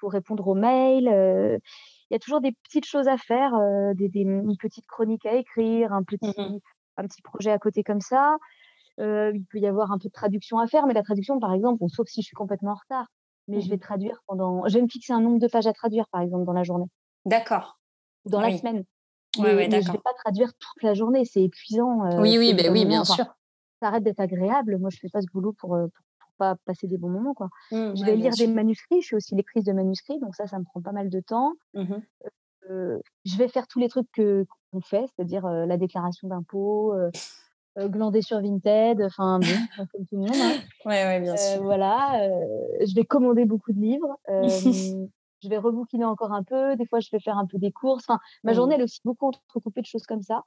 [0.00, 1.08] faut répondre aux mails,
[2.10, 3.52] il y a toujours des petites choses à faire,
[3.94, 6.52] des des une petite chronique à écrire, un Mmh mh.
[6.52, 6.60] petit
[6.98, 8.36] un petit projet à côté comme ça.
[8.98, 11.78] Il peut y avoir un peu de traduction à faire, mais la traduction, par exemple,
[11.80, 13.08] bon, sauf si je suis complètement en retard,
[13.48, 15.72] mais je vais Mmh traduire pendant je vais me fixer un nombre de pages à
[15.74, 16.86] traduire, par exemple, dans la journée
[17.26, 17.80] D'accord.
[18.24, 18.84] ou dans la semaine.
[19.38, 20.02] Ouais, Mais ouais, mais je vais d'accord.
[20.02, 23.34] pas traduire toute la journée, c'est épuisant, Oui, oui, d'un oui, bien enfin sûr.
[23.80, 24.78] ça arrête d'être agréable.
[24.78, 26.11] Moi, je fais pas ce boulot pour, pour pour
[26.42, 27.48] pas passer des bons moments, quoi.
[27.70, 30.58] Mmh, Je vais lire des manuscrits, je suis aussi lectrice de manuscrits, donc ça, ça
[30.58, 31.54] me prend pas mal de temps.
[31.74, 32.02] Mmh mh.
[32.68, 36.94] Heu, je vais faire tous les trucs que qu'on fait, c'est-à-dire, heu, la déclaration d'impôts,
[36.94, 37.10] heu
[37.78, 39.58] heu, glander sur Vinted, enfin bon,
[39.92, 40.54] comme tout le monde, hein.
[40.84, 41.60] Ouais, ouais, bien sûr.
[41.60, 42.18] voilà,
[42.80, 44.16] je vais commander beaucoup de livres,
[45.42, 48.04] je vais rebouquiner encore un peu, des fois je vais faire un peu des courses,
[48.08, 48.76] enfin, ma journée Mmh.
[48.76, 50.42] elle est aussi beaucoup entrecoupée de choses comme ça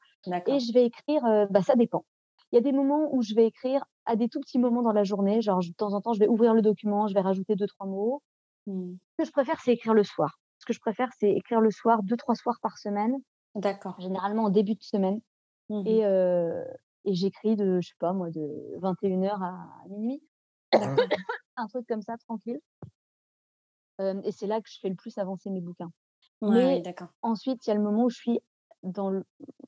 [0.47, 2.05] et je vais écrire, bah, ça dépend.
[2.55, 4.93] Il y a des moments où je vais écrire à des tout petits moments dans
[4.93, 7.55] la journée, genre de temps en temps, je vais ouvrir le document, je vais rajouter
[7.57, 8.23] deux trois mots.
[8.67, 8.97] Mmh.
[9.19, 10.39] Ce que je préfère, c'est écrire le soir.
[10.59, 13.17] Ce que je préfère, c'est écrire le soir, deux trois soirs par semaine,
[13.55, 13.95] D'accord.
[13.97, 15.21] généralement en début de semaine
[15.69, 15.99] Mmh mh.
[15.99, 16.65] et heu
[17.05, 20.21] et j'écris de, je sais pas moi, de 21:00 à 00:00,
[20.73, 21.09] D'accord.
[21.57, 22.59] un truc comme ça tranquille.
[23.99, 25.91] Hem et c'est là que je fais le plus avancer mes bouquins.
[26.41, 27.09] Ouais, oui, Mais d'accord.
[27.21, 28.39] ensuite, il y a le moment où je suis
[28.83, 29.11] dans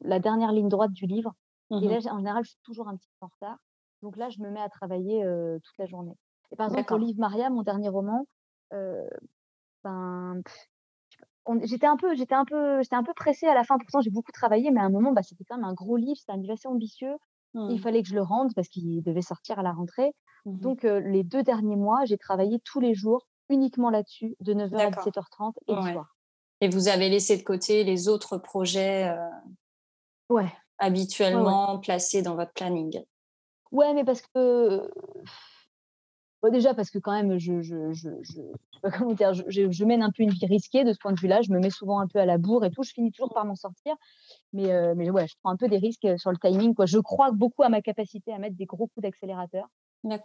[0.02, 1.34] la dernière ligne droite du livre
[1.70, 1.98] Mmh et mh.
[2.00, 3.58] là, en général, je suis toujours un petit peu en retard.
[4.04, 5.24] Donc là, je me mets à travailler,
[5.64, 6.14] toute la journée.
[6.52, 6.96] Et par exemple.
[6.96, 8.26] Livre Maria, mon dernier roman,
[9.84, 10.42] ben,
[11.64, 13.78] j'étais un peu j'étais un peu j'étais un peu pressée à la fin.
[13.78, 16.18] Pourtant, j'ai beaucoup travaillé, mais à un moment, bah, c'était quand même un gros livre,
[16.18, 17.16] c'était un livre assez ambitieux
[17.70, 17.82] il Mmh.
[17.82, 20.12] fallait que je le rende parce qu'il devait sortir à la rentrée.
[20.46, 20.72] Mmh mh.
[20.72, 24.92] Donc les 2 derniers mois, j'ai travaillé tous les jours uniquement là-dessus, de 9:00 à
[24.92, 25.10] D'accord.
[25.10, 26.16] 17:30 et le soir.
[26.62, 29.10] et vous avez laissé de côté les autres projets,
[30.30, 30.52] Ouais,
[31.32, 31.58] ouais, ouais.
[31.60, 33.04] habituellement placés dans votre planning?
[33.72, 34.90] Ouais, mais parce que,
[36.42, 38.42] bah, déjà parce que quand même je je je je
[38.98, 39.34] comment dire?
[39.34, 41.42] Je mène un peu une vie risquée de ce point de vue-là.
[41.42, 42.84] Je me mets souvent un peu à la bourre et tout.
[42.84, 43.96] Je finis toujours par m'en sortir.
[44.54, 46.86] Mais mais ouais, je prends un peu des risques, sur le timing, quoi.
[46.86, 49.68] Je crois beaucoup à ma capacité à mettre des gros coups d'accélérateur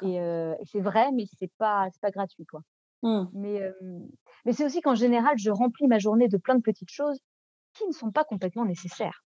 [0.02, 2.60] et et c'est vrai, mais c'est pas c'est pas gratuit, quoi.
[3.02, 3.24] Mmh.
[3.32, 3.60] Mais
[4.44, 7.18] mais c'est aussi qu'en général, je remplis ma journée de plein de petites choses
[7.74, 9.24] qui ne sont pas complètement nécessaires.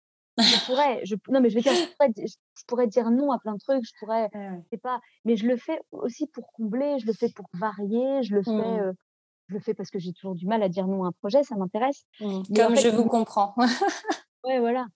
[0.44, 3.10] Je pourrais je non, mais je veux dire, je pourrais di je je pourrais dire
[3.12, 4.64] non à plein de trucs, je pourrais Ouais, ouais.
[4.72, 8.34] c'est pas mais je le fais aussi pour combler, je le fais pour varier, je
[8.36, 8.82] le fais, Mmh.
[8.82, 8.94] heu,
[9.50, 11.44] je le fais parce que j'ai toujours du mal à dire non à un projet,
[11.44, 12.06] ça m'intéresse.
[12.20, 12.44] Mmh.
[12.44, 13.54] En Comme je vous comprends.
[14.44, 14.88] ouais, voilà.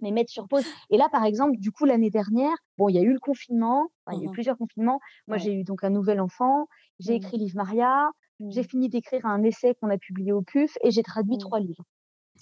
[0.00, 2.98] Mais mettre sur pause et là, par exemple, du coup, l'année dernière, bon, il y
[2.98, 4.38] a eu le confinement, enfin, il y a eu Mmh mh.
[4.38, 5.00] plusieurs confinements.
[5.28, 6.68] Moi, j'ai eu donc un nouvel enfant,
[7.00, 8.10] j'ai écrit Livre Maria,
[8.50, 11.38] j'ai fini d'écrire un essai qu'on a publié au PUF et j'ai traduit.
[11.38, 11.84] 3 livres.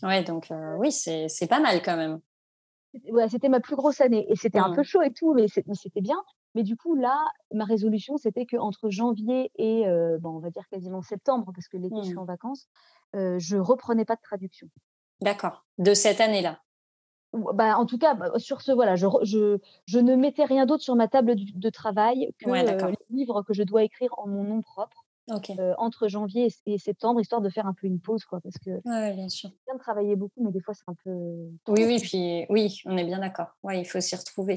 [0.03, 2.21] Ouais, donc heu, oui, c'est pas mal quand même.
[2.97, 4.85] C'était ouais, c'était ma plus grosse année et c'était un peu Mmh.
[4.85, 6.23] chaud et tout, mais c'était bien.
[6.55, 7.19] Mais du coup, là,
[7.53, 9.85] ma résolution, c'était qu'entre janvier et
[10.21, 12.21] bon, on va dire quasiment septembre, parce que l'été, je suis Mmh.
[12.21, 12.69] en vacances,
[13.15, 14.69] heu, je reprenais pas de traduction.
[15.21, 15.67] D'accord.
[15.77, 16.63] De cette année-là?
[17.33, 20.65] Bah, en tout cas, bah, sur ce voilà, je re je je ne mettais rien
[20.65, 24.15] d'autre sur ma table du de travail que, Ouais, les livres que je dois écrire
[24.19, 25.05] en mon nom propre,
[25.59, 28.41] Heu, entre janvier et septembre, histoire de faire un peu une pause, quoi.
[28.41, 29.51] Parce que Ouais, bien sûr.
[29.51, 31.11] c'est bien de travailler beaucoup, mais des fois, c'est un peu
[31.69, 33.49] Oui, oui, puis oui, on est bien d'accord.
[33.65, 34.55] Ouais, il faut s'y retrouver.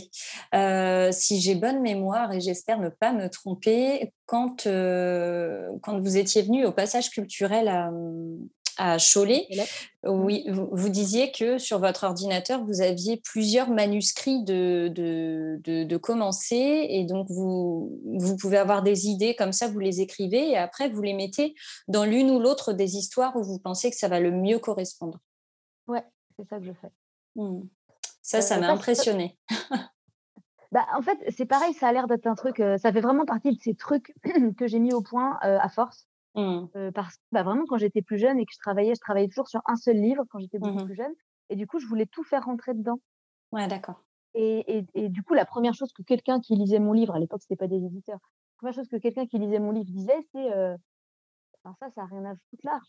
[0.53, 6.17] Heu, si j'ai bonne mémoire et j'espère ne pas me tromper, quand, heu, quand vous
[6.17, 7.89] étiez venue au passage culturel à,
[8.79, 9.47] à Cholet.
[10.03, 10.09] Mmh.
[10.09, 15.83] oui, vous vous disiez que sur votre ordinateur, vous aviez plusieurs manuscrits de de de
[15.83, 20.51] de commencer et donc vous vous pouvez avoir des idées comme ça, vous les écrivez
[20.51, 21.53] et après vous les mettez
[21.87, 25.19] dans l'une ou l'autre des histoires où vous pensez que ça va le mieux correspondre.
[25.87, 26.03] Ouais,
[26.37, 26.91] c'est ça que je fais.
[27.35, 27.61] Mmh.
[28.21, 29.37] Ça, ça Heu, m'a impressionnée.
[30.71, 33.51] Bah, en fait, c'est pareil, ça a l'air d'être un truc, ça fait vraiment partie
[33.51, 34.13] de ces trucs
[34.55, 36.08] que j'ai mis au point, à force.
[36.35, 36.91] Mmh.
[36.93, 39.47] parce que, bah, vraiment quand j'étais plus jeune et que je travaillais, je travaillais toujours
[39.47, 41.13] sur un seul livre quand j'étais beaucoup mmh plus jeune
[41.49, 42.99] et du coup, je voulais tout faire rentrer dedans.
[43.51, 44.03] Ouais, d'accord.
[44.35, 47.41] Et et du coup, la première chose que quelqu'un qui lisait mon livre, à l'époque,
[47.41, 50.49] c'était pas des éditeurs, la première chose que quelqu'un qui lisait mon livre disait, c'est,
[51.63, 52.79] enfin ça, ça a rien à foutre là,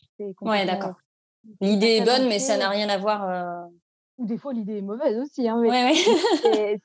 [0.41, 0.95] Ouais, d'accord.
[1.59, 3.67] L'idée est bonne, mais ça n'a rien à voir,
[4.17, 6.79] Ou des fois, l'idée est mauvaise aussi, hein, Ouais, ouais.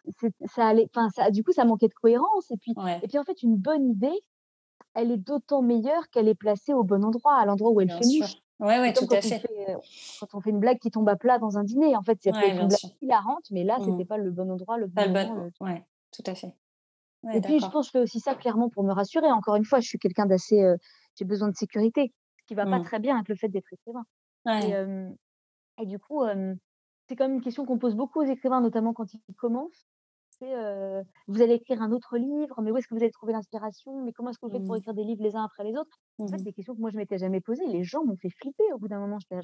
[0.47, 3.43] ça allait ça du coup, ça manquait de cohérence et puis et puis en fait,
[3.43, 4.19] une bonne idée,
[4.97, 8.05] elle est d'autant meilleure qu'elle est placée au bon endroit, à l'endroit où elle fait
[8.05, 8.37] mouche.
[8.59, 9.43] Oui, ouais, tout à fait.
[10.21, 12.31] quand on fait une blague qui tombe à plat dans un dîner, en fait, c'est
[12.31, 12.73] une blague
[13.03, 14.07] hilarante, mais là, ce n'était mmh.
[14.07, 15.51] pas le bon endroit, le bon moment.
[15.61, 15.73] Oui,
[16.11, 16.55] tout à fait.
[17.35, 19.31] et puis, je pense que je fais aussi ça clairement pour me rassurer.
[19.31, 20.65] Encore une fois, je suis quelqu'un d'assez.
[21.17, 22.85] j'ai besoin de sécurité, ce qui va pas mmh.
[22.85, 24.07] très bien avec le fait d'être écrivain.
[24.49, 26.25] Et, et, du coup,
[27.07, 29.87] c'est quand même une question qu'on pose beaucoup aux écrivains, notamment quand ils commencent
[30.41, 34.13] vous allez écrire un autre livre, mais où est-ce que vous allez trouver l'inspiration Mais
[34.13, 34.79] comment est-ce que vous faites pour mmh.
[34.79, 35.99] écrire des livres les uns après les autres?
[36.19, 37.67] En fait, mmh des questions que moi je m'étais jamais posées.
[37.67, 39.19] Les gens m'ont fait flipper au bout d'un moment.
[39.19, 39.41] J'étais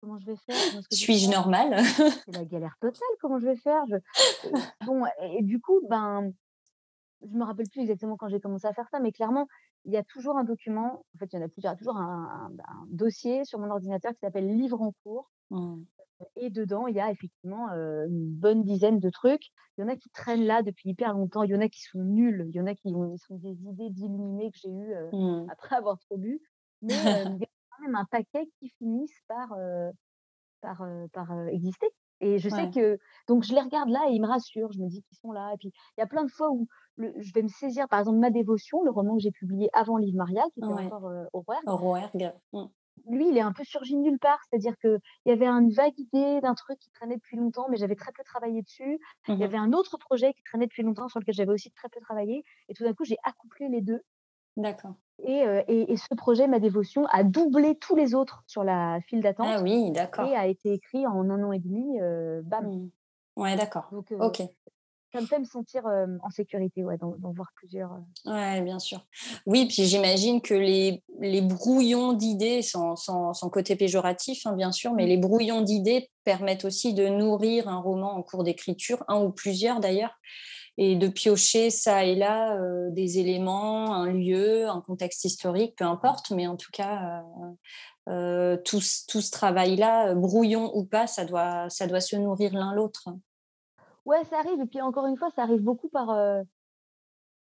[0.00, 0.82] comment je vais faire?
[0.90, 1.76] Suis-je normale?
[2.24, 3.08] C'est la galère totale.
[3.20, 3.84] Comment je vais faire?
[4.86, 6.32] Bon, et, du coup, ben,
[7.22, 9.48] je me rappelle plus exactement quand j'ai commencé à faire ça, mais clairement,
[9.84, 11.04] il y a toujours un document.
[11.14, 11.72] En fait, il y en a plusieurs.
[11.72, 12.50] Il y a toujours un,
[12.88, 15.30] dossier sur mon ordinateur qui s'appelle Livre en cours.
[15.50, 15.82] Mmh.
[16.36, 19.46] Et dedans, il y a effectivement une bonne dizaine de trucs.
[19.76, 21.42] Il y en a qui traînent là depuis hyper longtemps.
[21.44, 22.44] Il y en a qui sont nuls.
[22.48, 25.46] Il y en a qui ont, sont des idées d'illuminés que j'ai eues mmh.
[25.50, 26.40] après avoir trop bu.
[26.82, 26.94] Mais
[27.36, 29.54] il y a quand même un paquet qui finissent par,
[30.60, 31.88] par, par exister.
[32.20, 32.98] Et je sais que.
[33.28, 34.72] Donc, je les regarde là et ils me rassurent.
[34.72, 35.52] Je me dis qu'ils sont là.
[35.54, 36.66] Et puis, il y a plein de fois où
[36.96, 40.16] je vais me saisir, par exemple, Ma Dévotion, le roman que j'ai publié avant Livre
[40.16, 41.44] Maria, qui était encore au
[41.76, 42.32] Rouergue
[43.08, 44.38] lui, il est un peu surgi de nulle part.
[44.48, 47.96] C'est-à-dire qu'il y avait une vague idée d'un truc qui traînait depuis longtemps, mais j'avais
[47.96, 48.98] très peu travaillé dessus.
[49.28, 51.70] Il y mmh avait un autre projet qui traînait depuis longtemps, sur lequel j'avais aussi
[51.72, 52.44] très peu travaillé.
[52.68, 54.02] Et tout d'un coup, j'ai accouplé les deux.
[54.56, 54.94] D'accord.
[55.24, 59.48] Et, et, ce projet, ma dévotion, a doublé tous les autres sur la file d'attente.
[59.50, 60.28] Ah oui, d'accord.
[60.28, 61.98] Et a été écrit en un an et demi.
[62.44, 62.66] bam.
[62.66, 62.90] Mmh.
[63.36, 63.88] Ouais, d'accord.
[63.92, 64.42] ok
[65.12, 67.90] ça me fait me sentir en sécurité, ouais, d'en voir plusieurs.
[68.26, 69.06] Oui, bien sûr.
[69.46, 74.92] Oui, puis j'imagine que les, les brouillons d'idées, sans, sans, côté péjoratif, hein, bien sûr,
[74.92, 75.08] mais mmh.
[75.08, 79.80] les brouillons d'idées permettent aussi de nourrir un roman en cours d'écriture, un ou plusieurs
[79.80, 80.14] d'ailleurs,
[80.76, 82.56] et de piocher ça et là
[82.90, 87.24] des éléments, un lieu, un contexte historique, peu importe, mais en tout cas,
[88.06, 93.08] tout, tout, ce travail-là, brouillon ou pas, ça doit, ça doit se nourrir l'un l'autre.
[94.04, 94.60] Ouais, ça arrive.
[94.60, 96.08] Et puis encore une fois, ça arrive beaucoup par,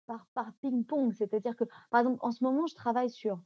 [0.06, 1.12] par, par ping-pong.
[1.12, 3.40] C'est-à-dire que, par exemple, en ce moment, je travaille sur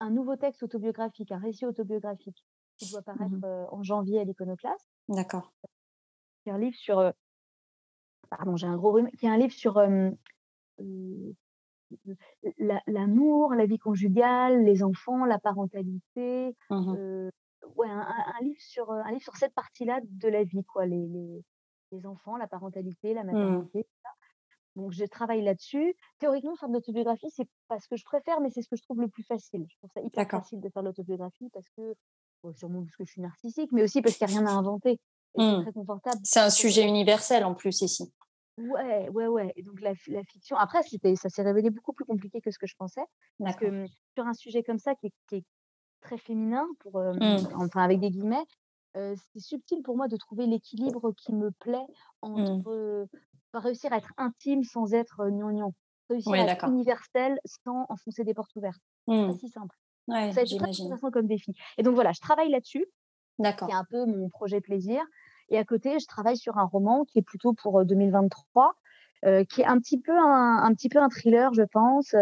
[0.00, 2.44] un nouveau texte autobiographique, un récit autobiographique
[2.76, 4.88] qui doit paraître mmh en janvier à l'Iconoclaste.
[5.08, 5.52] D'accord.
[6.44, 7.12] C'est un livre sur.
[8.28, 9.10] pardon, j'ai un gros rhume.
[9.12, 9.80] Qui est un livre sur
[12.88, 16.54] l'amour, la, vie conjugale, les enfants, la parentalité.
[16.70, 17.30] Mmh
[17.74, 20.86] ouais, un, livre sur, un livre sur cette partie-là de la vie, quoi.
[20.86, 21.44] Les, les
[22.04, 23.26] enfants, la parentalité, la mmh.
[23.26, 23.86] maternité,
[24.76, 25.94] Donc, je travaille là-dessus.
[26.18, 28.82] Théoriquement, faire de l'autobiographie, c'est pas ce que je préfère, mais c'est ce que je
[28.82, 29.64] trouve le plus facile.
[29.68, 31.94] Je trouve ça hyper facile de faire de l'autobiographie parce que,
[32.54, 35.00] sûrement parce que je suis narcissique, mais aussi parce qu'il n'y a rien à inventer.
[35.34, 35.62] C'est mmh.
[35.62, 36.20] très confortable.
[36.24, 38.12] C'est un sujet universel en plus ici.
[38.58, 39.52] Ouais, ouais, ouais.
[39.56, 42.74] Et donc, la, fiction, après, ça s'est révélé beaucoup plus compliqué que ce que je
[42.78, 43.02] pensais.
[43.38, 45.44] Parce que mmh, sur un sujet comme ça, qui est,
[46.00, 47.02] très féminin, pour,
[47.56, 48.44] enfin, avec des guillemets,
[49.32, 51.86] c'est subtil pour moi de trouver l'équilibre qui me plaît
[52.22, 52.26] mmh.
[52.26, 53.08] entre
[53.54, 55.72] réussir à être intime sans être gnangnan,
[56.10, 58.82] réussir à être universel sans enfoncer des portes ouvertes.
[59.06, 59.38] C'est pas mmh.
[59.38, 59.76] si simple.
[60.08, 61.52] Ouais, ça très intéressant comme défi.
[61.78, 62.86] Et donc voilà, je travaille là-dessus.
[63.38, 63.68] D'accord.
[63.68, 65.02] C'est un peu mon projet plaisir.
[65.48, 68.74] Et à côté, je travaille sur un roman qui est plutôt pour 2023,
[69.48, 72.14] qui est un petit peu un, un, petit peu un thriller, je pense,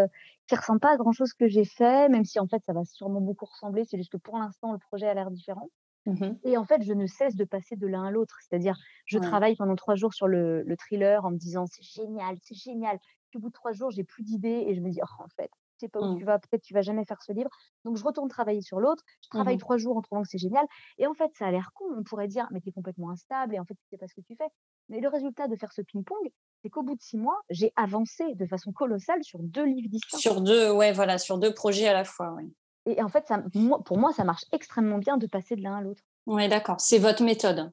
[0.46, 2.84] qui ressemble pas à grand chose que j'ai fait, même si en fait ça va
[2.84, 3.84] sûrement beaucoup ressembler.
[3.84, 5.68] C'est juste que pour l'instant, le projet a l'air différent.
[6.06, 8.36] Mmh et en fait, je ne cesse de passer de l'un à l'autre.
[8.42, 8.76] C'est-à-dire,
[9.06, 12.54] je travaille pendant trois jours sur le, le thriller en me disant c'est génial, c'est
[12.54, 12.98] génial.
[13.30, 15.28] Puis au bout de trois jours, j'ai plus d'idées et je me dis oh, en
[15.36, 15.48] fait,
[15.78, 16.18] tu sais pas où mmh.
[16.18, 17.50] tu vas, peut-être tu vas jamais faire ce livre.
[17.84, 19.02] Donc je retourne travailler sur l'autre.
[19.22, 20.66] Je travaille mmh trois jours en trouvant que c'est génial.
[20.98, 21.86] Et en fait, ça a l'air con.
[21.96, 24.14] On pourrait dire mais tu es complètement instable et en fait, tu sais pas ce
[24.14, 24.48] que tu fais.
[24.90, 26.30] Mais le résultat de faire ce ping-pong,
[26.62, 30.18] c'est qu'au bout de six mois, j'ai avancé de façon colossale sur deux livres distincts.
[30.18, 32.54] Sur deux, ouais, voilà, sur deux projets à la fois, oui.
[32.86, 33.42] Et en fait, ça,
[33.84, 36.02] pour moi, ça marche extrêmement bien de passer de l'un à l'autre.
[36.26, 36.80] Oui, d'accord.
[36.80, 37.70] C'est votre méthode.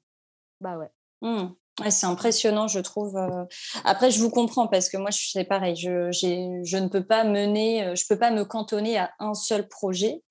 [0.59, 0.89] Bah ouais.
[1.21, 1.53] Mmh.
[1.89, 3.15] c'est impressionnant, je trouve.
[3.17, 3.45] Euh.
[3.83, 5.75] Après, je vous comprends parce que moi, c'est pareil.
[5.75, 9.67] Je, je, ne peux pas mener, euh, je peux pas me cantonner à un seul
[9.67, 10.23] projet.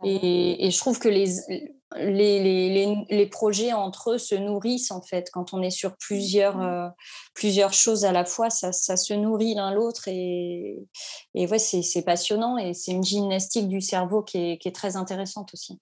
[0.00, 1.28] Bah et, et, je trouve que les,
[1.96, 5.30] les, les, les, projets entre eux se nourrissent en fait.
[5.32, 6.92] Quand on est sur plusieurs, mmh.
[7.34, 10.86] plusieurs choses à la fois, ça, ça se nourrit l'un l'autre et,
[11.34, 14.96] et ouais, c'est passionnant et c'est une gymnastique du cerveau qui est, qui est, très
[14.96, 15.80] intéressante aussi.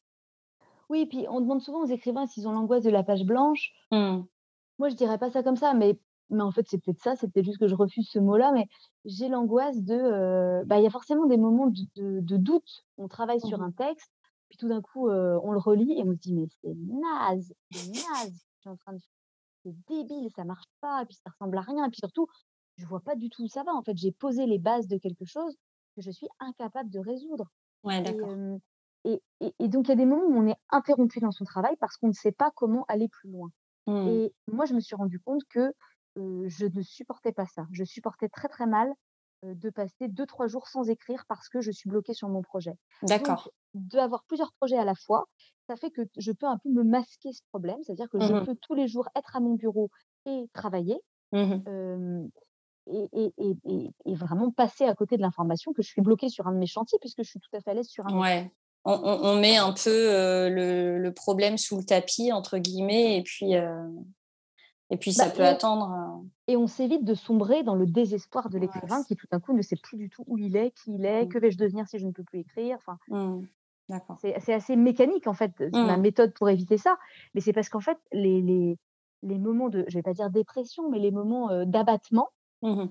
[0.91, 3.73] Oui, et puis on demande souvent aux écrivains s'ils ont l'angoisse de la page blanche.
[3.91, 4.21] Mmh.
[4.79, 5.99] Moi, je dirais pas ça comme ça, mais
[6.33, 8.67] mais en fait, c'est peut-être ça, c'est peut-être juste que je refuse ce mot-là, mais
[9.05, 10.65] j'ai l'angoisse de.
[10.65, 12.85] bah, il y a forcément des moments de, de, doute.
[12.97, 14.11] On travaille sur mmh un texte,
[14.53, 17.89] puis tout d'un coup, on le relit et on se dit, mais c'est naze, c'est
[17.89, 18.99] naze, en train de
[19.65, 22.27] c'est débile, ça marche pas, et puis ça ressemble à rien, et puis surtout,
[22.77, 23.73] je vois pas du tout où ça va.
[23.73, 25.57] En fait, j'ai posé les bases de quelque chose
[25.97, 27.51] que je suis incapable de résoudre.
[27.83, 28.37] Ouais, d'accord.
[29.05, 31.47] Et, et, et, donc, il y a des moments où on est interrompu dans son
[31.47, 33.49] travail parce qu'on ne sait pas comment aller plus loin.
[33.87, 34.09] Mmh.
[34.09, 35.73] Et moi, je me suis rendu compte que
[36.17, 37.67] je ne supportais pas ça.
[37.73, 38.93] Je supportais très très mal
[39.43, 42.75] de passer deux trois jours sans écrire parce que je suis bloquée sur mon projet.
[43.03, 43.51] D'accord.
[43.75, 45.25] D'avoir plusieurs projets à la fois,
[45.69, 48.47] ça fait que je peux un peu me masquer ce problème, c'est-à-dire que je mmh
[48.47, 49.91] peux tous les jours être à mon bureau
[50.27, 51.01] et travailler.
[51.33, 52.29] Mmh
[52.89, 56.49] et, et, et, et, vraiment passer à côté de l'information que je suis bloquée sur
[56.49, 58.51] un de mes chantiers puisque je suis tout à fait à l'aise sur un ouais.
[58.85, 63.55] On, on, met un peu le, le, problème sous le tapis, entre guillemets, et puis,
[64.93, 65.91] et puis ça bah, peut attendre.
[65.91, 66.29] Euh.
[66.49, 69.63] Et on s'évite de sombrer dans le désespoir de l'écrivain qui tout d'un coup ne
[69.63, 71.29] sait plus du tout où il est, qui il est, mmh.
[71.31, 72.77] que vais-je devenir si je ne peux plus écrire.
[72.77, 73.47] Enfin, mmh.
[74.21, 76.01] C'est assez mécanique en fait, ma mmh.
[76.01, 76.99] méthode pour éviter ça.
[77.35, 78.79] Mais c'est parce qu'en fait, les, les,
[79.23, 82.29] les, moments de, je vais pas dire dépression, mais les moments euh, d'abattement,
[82.65, 82.87] euh,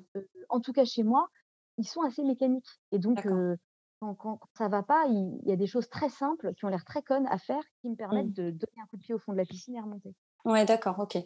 [0.49, 1.29] en tout cas chez moi,
[1.77, 2.79] ils sont assez mécaniques.
[2.91, 3.27] Et donc,
[3.99, 6.83] quand, quand, ça va pas, il, y a des choses très simples qui ont l'air
[6.83, 9.33] très connes à faire qui me permettent de donner un coup de pied au fond
[9.33, 10.15] de la piscine et remonter.
[10.45, 11.17] Ouais, d'accord, ok.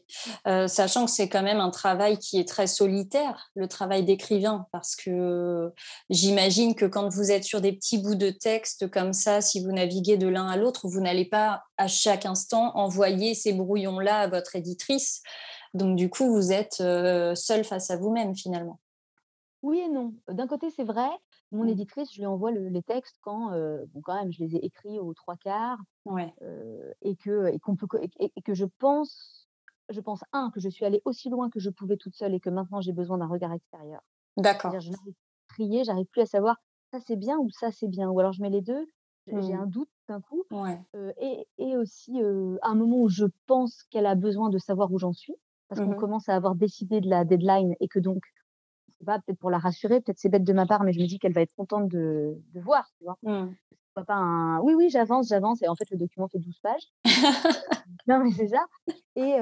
[0.67, 4.95] sachant que c'est quand même un travail qui est très solitaire, le travail d'écrivain, parce
[4.95, 5.71] que
[6.09, 9.71] j'imagine que quand vous êtes sur des petits bouts de texte comme ça, si vous
[9.71, 14.27] naviguez de l'un à l'autre, vous n'allez pas à chaque instant envoyer ces brouillons-là à
[14.27, 15.21] votre éditrice.
[15.73, 18.79] Donc du coup, vous êtes seul face à vous-même finalement.
[19.61, 20.13] Oui et non.
[20.29, 21.09] D'un côté, c'est vrai.
[21.55, 21.69] Mon mmh.
[21.69, 25.13] éditrice, je lui envoie les textes quand, bon, quand même, je les ai écrits aux
[25.13, 25.79] trois quarts.
[26.05, 26.33] Ouais.
[27.01, 27.87] et, que, et, qu'on peut,
[28.19, 29.47] et, que je pense,
[29.89, 32.39] je pense, un, que je suis allée aussi loin que je pouvais toute seule et
[32.39, 34.01] que maintenant j'ai besoin d'un regard extérieur.
[34.37, 34.79] D'accord.
[34.79, 35.13] Je n'arrive
[35.47, 36.57] trier, j'arrive plus à savoir
[36.91, 38.09] ça c'est bien ou ça c'est bien.
[38.09, 38.85] Ou alors je mets les deux,
[39.27, 39.59] j'ai mmh.
[39.59, 40.43] un doute d'un coup.
[40.51, 40.79] Ouais.
[41.19, 42.19] et, et, aussi
[42.61, 45.35] à un moment où je pense qu'elle a besoin de savoir où j'en suis,
[45.67, 48.23] parce qu'on mmh commence à avoir décidé de la deadline et que donc
[49.05, 51.19] pas, peut-être pour la rassurer, peut-être c'est bête de ma part, mais je me dis
[51.19, 53.17] qu'elle va être contente de, de voir, tu vois.
[53.23, 53.53] Mmh.
[53.93, 56.91] Pas un oui, oui, j'avance, j'avance, et en fait, le document fait 12 pages.
[58.07, 58.65] non, mais c'est ça.
[59.15, 59.37] Et,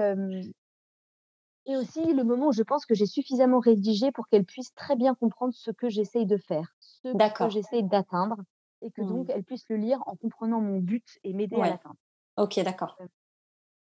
[1.65, 4.95] et aussi le moment où je pense que j'ai suffisamment rédigé pour qu'elle puisse très
[4.95, 8.37] bien comprendre ce que j'essaye de faire, ce que j'essaye d'atteindre,
[8.81, 9.31] et que donc mmh.
[9.31, 11.95] elle puisse le lire en comprenant mon but et m'aider à l'atteindre.
[12.37, 12.97] Ok, d'accord.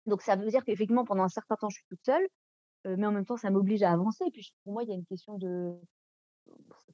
[0.07, 2.27] Donc ça veut dire qu'effectivement, pendant un certain temps, je suis toute seule
[2.97, 4.25] mais en même temps, ça m'oblige à avancer.
[4.27, 5.75] Et puis, pour moi, il y a une question de,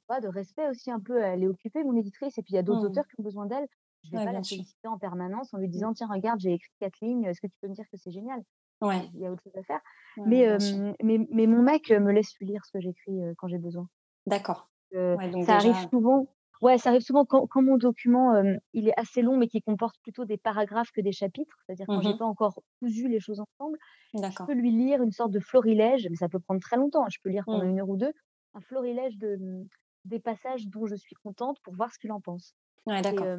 [0.07, 1.21] pas, de respect aussi un peu.
[1.21, 2.91] Elle est occupée, mon éditrice, et puis il y a d'autres mmh.
[2.91, 3.67] auteurs qui ont besoin d'elle.
[4.03, 5.71] Je ne vais pas la solliciter en permanence en lui mmh.
[5.71, 8.11] disant Tiens, regarde, j'ai écrit quatre lignes, est-ce que tu peux me dire que c'est
[8.11, 8.43] génial?
[8.81, 9.09] Ouais.
[9.13, 9.79] Il y a autre chose à faire.
[10.17, 10.57] mais,
[11.01, 13.87] mais, mais, mon mec me laisse lui lire ce que j'écris quand j'ai besoin.
[14.27, 14.69] D'accord.
[14.91, 16.27] ça arrive souvent.
[16.65, 18.41] Ouais, ça arrive souvent quand, mon document
[18.73, 22.01] il est assez long mais qui comporte plutôt des paragraphes que des chapitres, c'est-à-dire quand
[22.01, 23.77] je j'ai mmh pas encore cousu les choses ensemble,
[24.15, 27.09] je peux lui lire une sorte de florilège, mais ça peut prendre très longtemps, hein,
[27.11, 27.69] je peux lire pendant mmh.
[27.69, 28.11] une heure ou deux,
[28.55, 29.67] un florilège de, mmh,
[30.05, 32.55] des passages dont je suis contente pour voir ce qu'il en pense.
[32.87, 33.37] Ouais, d'accord.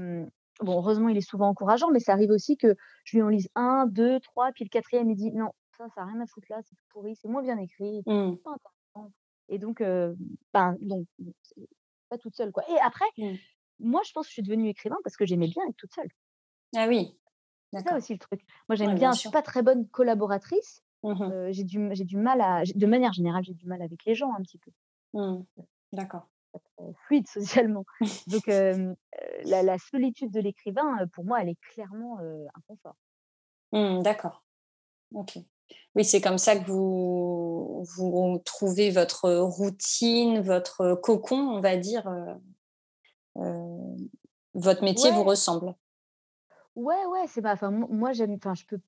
[0.60, 3.48] bon, heureusement, il est souvent encourageant, mais ça arrive aussi que je lui en lise
[3.56, 6.46] un, deux, trois, puis le quatrième, il dit non, ça, ça n'a rien à foutre
[6.48, 9.10] là, c'est pourri, c'est moins bien écrit, pas intéressant.
[9.48, 11.06] Et donc, ben, donc
[12.08, 12.52] pas toute seule.
[12.52, 12.64] Quoi.
[12.70, 13.34] Et après, mmh.
[13.80, 16.08] moi, je pense que je suis devenue écrivain parce que j'aimais bien être toute seule.
[16.74, 17.18] Ah oui.
[17.72, 18.40] C'est ça aussi le truc.
[18.68, 20.82] Moi, j'aime bien, je suis pas très bonne collaboratrice.
[21.02, 24.32] Mmh j'ai du, du mal à, de manière générale, j'ai du mal avec les gens
[24.34, 24.70] un petit peu.
[25.12, 25.44] Mmh.
[25.92, 26.28] D'accord.
[27.06, 27.84] Fluide socialement.
[28.26, 32.96] Donc, la, la, solitude de l'écrivain, pour moi, elle est clairement un confort.
[34.02, 34.42] D'accord.
[35.12, 35.38] Ok.
[35.96, 42.06] Oui, c'est comme ça que vous, vous trouvez votre routine, votre cocon, on va dire.
[42.06, 42.34] Euh,
[43.38, 43.96] euh,
[44.52, 45.74] votre métier vous ressemble.
[46.74, 47.54] Ouais, ouais, c'est pas.
[47.54, 48.34] Enfin, moi, j'aime.
[48.34, 48.78] Enfin, je peux.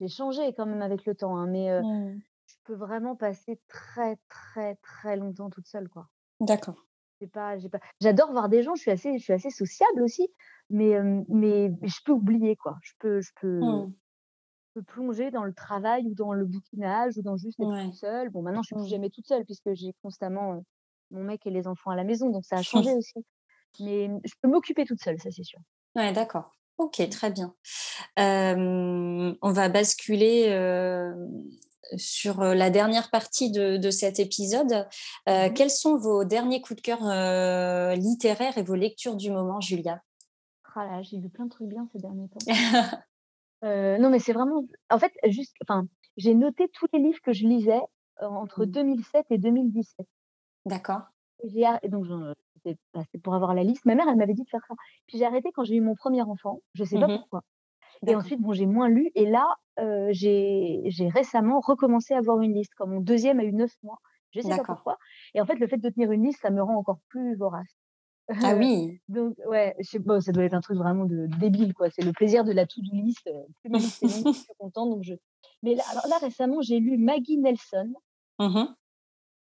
[0.00, 2.20] J'ai changé quand même avec le temps, hein, mais mmh.
[2.46, 6.08] je peux vraiment passer très, très, très longtemps toute seule, quoi.
[6.40, 6.86] D'accord.
[7.32, 7.78] pas, pas...
[8.00, 8.74] J'adore voir des gens.
[8.74, 10.28] Je suis assez, je suis assez sociable aussi,
[10.70, 12.78] mais, mais, je peux oublier, quoi.
[12.82, 13.60] Je peux, je peux.
[13.60, 13.92] Mmh
[14.80, 18.30] plonger dans le travail ou dans le bouquinage ou dans juste être toute seule.
[18.30, 18.88] Bon, maintenant, je suis plus mmh.
[18.88, 20.62] jamais toute seule puisque j'ai constamment
[21.10, 23.24] mon mec et les enfants à la maison, donc ça a changé aussi.
[23.80, 25.60] Mais je peux m'occuper toute seule, ça c'est sûr.
[25.94, 26.52] Ouais, d'accord.
[26.78, 27.54] OK, très bien.
[28.16, 30.48] On va basculer,
[31.96, 34.86] sur, la dernière partie de de cet épisode.
[35.26, 35.54] Mmh mh.
[35.54, 40.02] quels sont vos derniers coups de cœur, littéraires et vos lectures du moment, Julia?
[40.84, 42.38] Là, j'ai lu plein de trucs bien ces derniers temps.
[43.62, 45.86] Non, mais c'est vraiment en fait, juste enfin,
[46.16, 47.80] j'ai noté tous les livres que je lisais,
[48.20, 48.70] entre Mmh.
[48.70, 50.06] 2007 et 2017.
[50.64, 51.02] D'accord.
[51.44, 52.06] J'ai donc
[52.64, 53.84] c'était pour avoir la liste.
[53.84, 54.74] Ma mère, elle m'avait dit de faire ça.
[55.06, 57.42] Puis j'ai arrêté quand j'ai eu mon premier enfant, je sais pas Mmh pourquoi.
[58.06, 59.46] Et ensuite, bon, j'ai moins lu et là,
[60.10, 63.98] j'ai récemment recommencé à avoir une liste quand mon deuxième a eu 9 mois.
[64.32, 64.98] Je sais pas pourquoi
[65.34, 67.74] et en fait, le fait de tenir une liste, ça me rend encore plus vorace.
[68.42, 69.00] Ah oui!
[69.08, 71.90] donc ouais, je sais pas, ça doit être un truc vraiment de débile, quoi.
[71.90, 74.42] C'est le plaisir de la to-do list, heu, plus ma liste est longue, plus je
[74.46, 75.14] suis contente donc je
[75.62, 77.94] mais là alors là, récemment, j'ai lu Maggie Nelson
[78.38, 78.74] Mmh mh.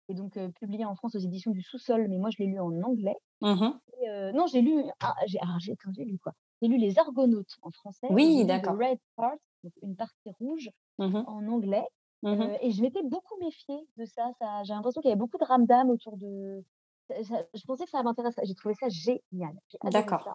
[0.10, 2.60] et donc heu, publié en France aux éditions du Sous-sol, mais moi je l'ai lu
[2.60, 5.76] en anglais Mmh et heu, non, j'ai lu ah, j'ai alors j'ai
[6.06, 6.34] lu quoi?
[6.62, 8.80] J'ai lu Les Argonautes en français Oui, d'accord.
[8.80, 11.26] Red Part, donc une partie rouge Mmh mh.
[11.26, 11.86] en anglais,
[12.24, 14.32] Mmh heu et je m'étais beaucoup méfiée de ça.
[14.40, 16.64] Ça j'ai l'impression qu'il y avait beaucoup de ramdam autour de
[17.12, 18.45] je pensais que ça m'intéresserait.
[18.45, 20.26] J'ai trouvé ça génial, D'accord.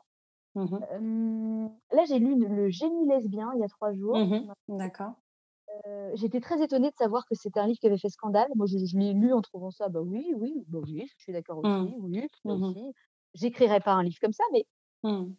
[0.57, 0.85] Mmh
[1.93, 5.17] là, j'ai lu Le Génie lesbien il y a 3 jours, Mmh m'a D'accord.
[5.87, 8.49] heu, j'étais très étonnée de savoir que c'était un livre qui avait fait scandale.
[8.57, 11.33] Moi, je je l'ai lu en trouvant ça, bah, oui, oui, bah, oui, je suis
[11.33, 11.89] d'accord Mmh.
[11.89, 12.75] aussi, oui, Mmh mh.
[12.75, 12.93] aussi.
[13.35, 14.67] J'écrirais pas un livre comme ça, mais
[15.03, 15.35] Mmh.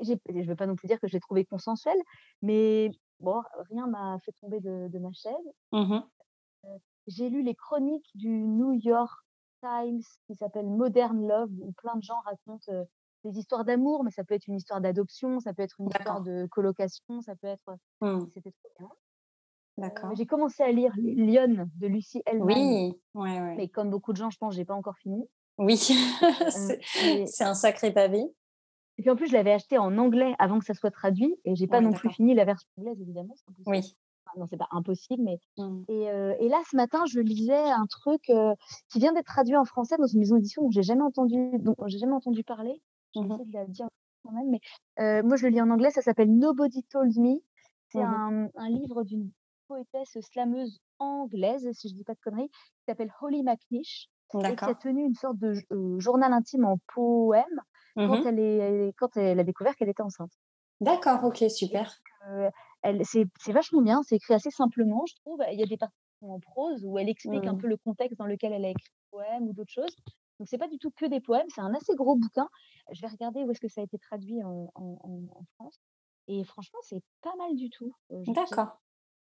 [0.00, 1.96] je veux pas non plus dire que je l'ai trouvé consensuel,
[2.42, 5.34] mais bon, rien m'a fait tomber de de ma chaise.
[5.72, 6.08] Mmh.
[6.64, 9.24] Heu, j'ai lu les chroniques du New York
[9.60, 12.72] Times qui s'appelle Modern Love, où plein de gens racontent,
[13.24, 16.20] des histoires d'amour, mais ça peut être une histoire d'adoption, ça peut être une histoire
[16.22, 18.20] de colocation, ça peut être, Mmh.
[18.32, 18.88] c'était trop bien.
[19.78, 20.14] D'accord.
[20.16, 23.54] j'ai commencé à lire Lionnes de Lucie Hellmann, Oui, ouais, ouais.
[23.56, 25.24] mais comme beaucoup de gens, je pense, j'ai pas encore fini.
[25.58, 25.76] Oui,
[26.56, 28.20] Heu, c'est un sacré pavé.
[28.98, 31.54] et puis en plus, je l'avais acheté en anglais avant que ça soit traduit et
[31.56, 33.34] j'ai pas Ouais, non plus fini la version anglaise évidemment.
[33.66, 33.96] Oui.
[34.36, 35.84] Non, c'est pas impossible, mais Mmh.
[35.88, 38.52] et heu et là, ce matin, je lisais un truc, heu,
[38.90, 41.74] qui vient d'être traduit en français dans une maison d'édition dont j'ai jamais entendu dont
[41.86, 42.82] j'ai jamais entendu parler.
[43.14, 43.38] Mh.
[43.38, 43.88] essayer de la dire
[44.24, 44.60] quand même, mais
[45.00, 47.40] heu, moi, je le lis en anglais, ça s'appelle Nobody Told Me.
[47.88, 48.22] C'est Mmh mh.
[48.22, 49.30] un un livre d'une
[49.68, 54.08] poétesse slameuse anglaise, si je dis pas de conneries, qui s'appelle Holly McNish
[54.48, 55.54] et qui a tenu une sorte de
[55.98, 57.60] journal intime en poème
[57.96, 60.32] Mmh quand elle est quand elle a découvert qu'elle était enceinte.
[60.80, 62.02] D'accord, OK, super.
[63.04, 65.40] C'est vachement bien, c'est écrit assez simplement, je trouve.
[65.52, 67.58] Il y a des parties en prose où elle explique un Mmh.
[67.58, 69.94] peu le contexte dans lequel elle a écrit le poème ou d'autres choses.
[70.38, 72.48] Donc c'est pas du tout que des poèmes, c'est un assez gros bouquin.
[72.92, 75.80] Je vais regarder où est-ce que ça a été traduit en en en en France
[76.30, 78.34] et franchement, c'est pas mal du tout, trouve.
[78.34, 78.78] D'accord.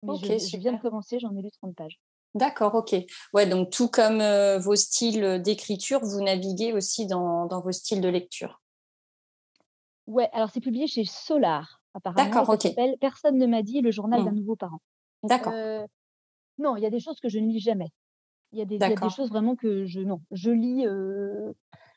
[0.03, 2.01] Mais je je viens de commencer, j'en ai lu 30 pages.
[2.33, 2.95] D'accord, OK.
[3.33, 8.01] Ouais, donc tout comme, heu, vos styles, d'écriture, vous naviguez aussi dans dans vos styles
[8.01, 8.61] de lecture?
[10.07, 11.78] Ouais, alors c'est publié chez Solar
[12.15, 12.67] D'accord, OK.
[12.99, 14.33] «Personne ne m'a dit: le journal d'un Mmh.
[14.33, 14.81] nouveau parent».
[15.23, 15.55] D'accord.
[16.57, 17.89] Non, il y a des choses que je ne lis jamais.
[18.53, 19.11] Il y a des il y a des D'accord.
[19.11, 20.85] choses vraiment que je non, je lis,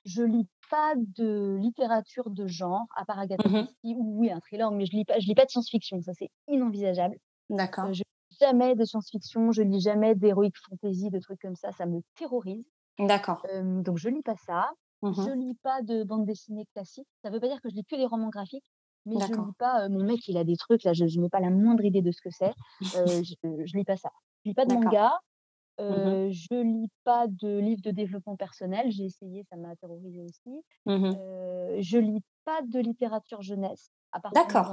[0.05, 3.73] je lis pas de littérature de genre, à part Agatha Mmh mh.
[3.83, 6.13] Christie ou oui, un thriller, mais je lis pas je lis pas de science-fiction, ça
[6.15, 7.17] c'est inenvisageable.
[7.51, 7.93] D'accord.
[7.93, 11.87] je lis jamais de science-fiction, je lis jamais d'heroic fantasy, de trucs comme ça, ça
[11.87, 12.65] me terrorise.
[12.99, 13.43] D'accord.
[13.85, 14.71] Donc je lis pas ça.
[15.03, 17.09] Mmh Je lis pas de bande dessinée classique.
[17.23, 18.65] Ça veut pas dire que je lis que des romans graphiques,
[19.07, 19.35] mais je D'accord.
[19.35, 21.85] lis pas, mon mec il a des trucs là, je je n'ai pas la moindre
[21.85, 22.53] idée de ce que c'est.
[22.95, 23.23] Je
[23.67, 24.11] je lis pas ça.
[24.45, 25.19] Je lis pas de manga,
[25.89, 26.19] mh.
[26.19, 30.63] Heu, je lis pas de livres de développement personnel, j'ai essayé, ça m'a terrorisée aussi.
[30.87, 31.17] Mh.
[31.17, 33.91] Heu, je lis pas de littérature jeunesse,
[34.33, 34.73] D'accord.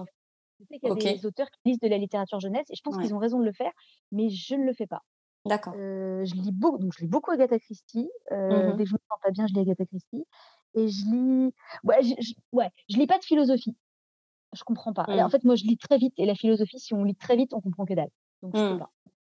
[0.59, 2.82] Je sais qu'il y a des auteurs qui lisent de la littérature jeunesse et je
[2.84, 3.73] pense qu'ils ont raison de le faire,
[4.11, 5.01] mais je ne le fais pas.
[5.45, 5.80] D'accord.
[6.25, 8.75] Je lis beau donc je lis beaucoup Agatha Christie, heu, mh.
[8.75, 10.25] dès que je me sens pas bien, je lis Agatha Christie
[10.75, 11.53] et je lis
[11.84, 13.77] ouais, je je ouais, je lis pas de philosophie,
[14.56, 15.08] je comprends pas.
[15.12, 15.32] En Mmh.
[15.32, 17.62] fait, moi, je lis très vite et la philosophie, si on lit très vite, on
[17.62, 18.80] comprend que dalle, donc je peux Mmh.
[18.80, 18.91] pas.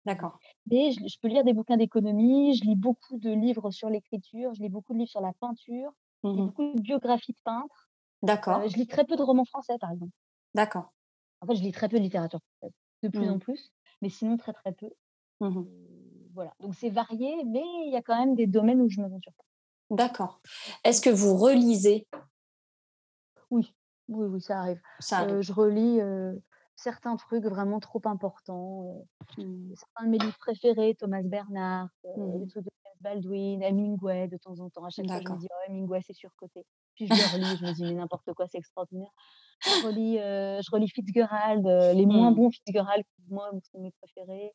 [0.05, 0.41] D'accord.
[0.71, 4.53] Mais je je peux lire des bouquins d'économie, je lis beaucoup de livres sur l'écriture,
[4.55, 5.91] je lis beaucoup de livres sur la peinture,
[6.23, 6.51] Mmh je lis mh.
[6.53, 7.91] beaucoup de biographies de peintres.
[8.49, 8.69] Heu, D'accord.
[8.69, 10.13] je lis très peu de romans français, par exemple.
[10.55, 10.91] D'accord.
[11.41, 13.39] En fait, je lis très peu de littérature française, de plus en Mmh.
[13.39, 14.89] plus, mais sinon très, très peu.
[15.39, 15.67] Mmh
[16.33, 19.33] voilà, donc c'est varié, mais il y a quand même des domaines où je m'aventure
[19.33, 19.43] pas.
[19.91, 20.41] D'accord.
[20.83, 22.07] Est-ce que vous relisez?
[23.51, 23.75] Oui,
[24.11, 24.79] oui, oui, ça arrive.
[24.99, 25.99] Ça je relis,
[26.75, 29.05] certains trucs vraiment trop importants,
[29.37, 29.73] Mmh.
[29.75, 34.59] Certains de mes livres préférés, Thomas Bernhard, Mmh des trucs de Baldwin, Hemingway de temps
[34.59, 34.85] en temps.
[34.85, 36.65] À chaque fois, je me dis: «Oh Hemingway, c'est surcoté».
[36.95, 39.09] Puis je le relis, je me dis: «Mais n'importe quoi, c'est extraordinaire».
[39.65, 42.35] Je relis, je relis Fitzgerald, les moins Mmh.
[42.35, 44.51] bons Fitzgerald qui, moi, sont mes préférés.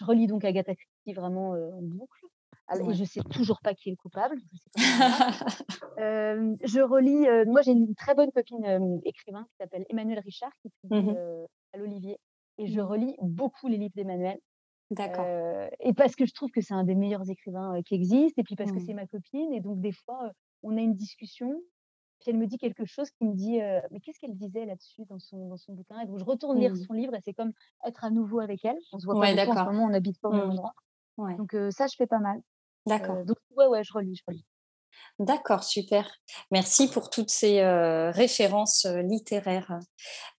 [0.00, 2.26] Je relis donc Agatha Christie vraiment, en boucle.
[2.74, 4.36] Et je sais toujours pas qui est le coupable.
[5.96, 7.26] Je, relis.
[7.46, 11.78] moi, j'ai une très bonne copine écrivain qui s'appelle Emmanuel Richard qui publie mmh à
[11.78, 12.18] l'Olivier.
[12.56, 12.84] Et je mmh.
[12.84, 14.38] relis beaucoup les livres d'Emmanuel.
[14.90, 15.26] D'accord.
[15.80, 18.56] et parce que je trouve que c'est un des meilleurs écrivains qui existent, et puis
[18.56, 18.86] parce que mmh.
[18.86, 21.60] c'est ma copine, et donc des fois, on a une discussion,
[22.20, 23.58] puis elle me dit quelque chose qui me dit
[23.90, 26.00] mais qu'est-ce qu'elle disait là-dessus dans son, dans son bouquin?
[26.00, 27.52] Et donc je retourne lire son livre et c'est comme
[27.86, 30.18] être à nouveau avec elle on se voit pas beaucoup en ce moment on n'habite
[30.20, 30.74] pas au même endroit
[31.18, 32.40] donc ça je fais pas mal
[32.88, 34.44] d'accord donc ouais ouais je relis je relis
[35.18, 36.08] D'accord, super.
[36.52, 37.60] Merci pour toutes ces
[38.14, 39.80] références littéraires.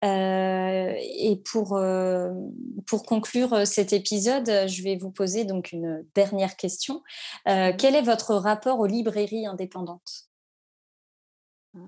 [0.02, 1.78] et pour,
[2.86, 7.02] pour conclure cet épisode, je vais vous poser donc une dernière question.
[7.46, 10.28] Mmh quel est votre rapport aux librairies indépendantes?
[11.74, 11.78] Ah.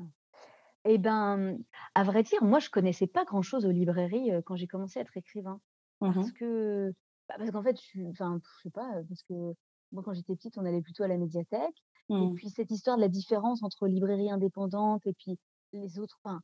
[0.84, 1.58] Eh ben,
[1.94, 5.16] à vrai dire, moi, je connaissais pas grand-chose aux librairies quand j'ai commencé à être
[5.16, 5.60] écrivain.
[6.00, 6.92] Mmh parce que,
[7.28, 9.54] bah, parce qu'en fait, je, enfin, je sais pas, parce que
[9.92, 11.82] moi, quand j'étais petite, on allait plutôt à la médiathèque.
[12.10, 12.34] Et mmh.
[12.34, 15.38] puis cette histoire de la différence entre librairie indépendante et puis
[15.72, 16.18] les autres.
[16.22, 16.40] Enfin,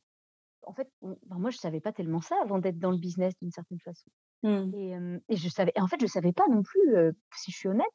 [0.65, 3.79] en fait, moi, je savais pas tellement ça avant d'être dans le business d'une certaine
[3.79, 4.09] façon.
[4.43, 4.73] Mmh.
[4.75, 4.97] Et,
[5.29, 5.73] et, je savais.
[5.77, 6.95] en fait, je savais pas non plus.
[7.35, 7.85] si je suis honnête,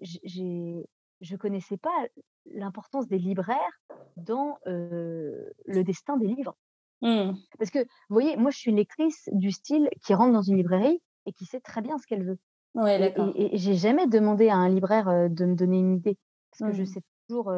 [0.00, 0.86] j'ai,
[1.20, 2.06] je connaissais pas
[2.46, 3.80] l'importance des libraires
[4.16, 6.56] dans le destin des livres.
[7.02, 7.32] Mmh.
[7.58, 10.56] Parce que, vous voyez, moi, je suis une lectrice du style qui rentre dans une
[10.56, 12.38] librairie et qui sait très bien ce qu'elle veut.
[12.74, 13.32] Ouais, d'accord.
[13.34, 16.16] Et, et, j'ai jamais demandé à un libraire de me donner une idée
[16.50, 17.52] parce que je sais toujours.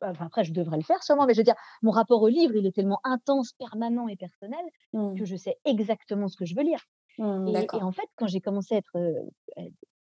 [0.00, 2.66] après, je devrais le faire sûrement, mais je veux dire, mon rapport au livre, il
[2.66, 5.18] est tellement intense, permanent et personnel mmh.
[5.18, 6.80] que je sais exactement ce que je veux lire.
[7.18, 8.96] Mmh, et, en fait, quand j'ai commencé à être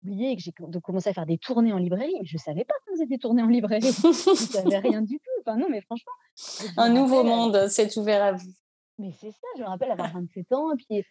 [0.02, 0.52] oublié que j'ai
[0.82, 3.42] commencé à faire des tournées en librairie, je ne savais pas qu'on faisait des tournées
[3.42, 3.80] en librairie.
[4.02, 5.30] je ne savais rien du tout.
[5.40, 6.12] Enfin, non, mais franchement.
[6.76, 8.50] Un nouveau monde s'est ouvert à vous.
[8.98, 11.02] Mais c'est ça, je me rappelle avoir 27 ans, et puis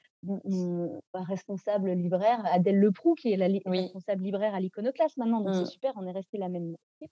[1.13, 5.65] responsable libraire, Adèle Leproux, qui est la responsable libraire à l'Iconoclaste maintenant, donc c'est mmh.
[5.65, 7.11] super, on est resté la même équipe,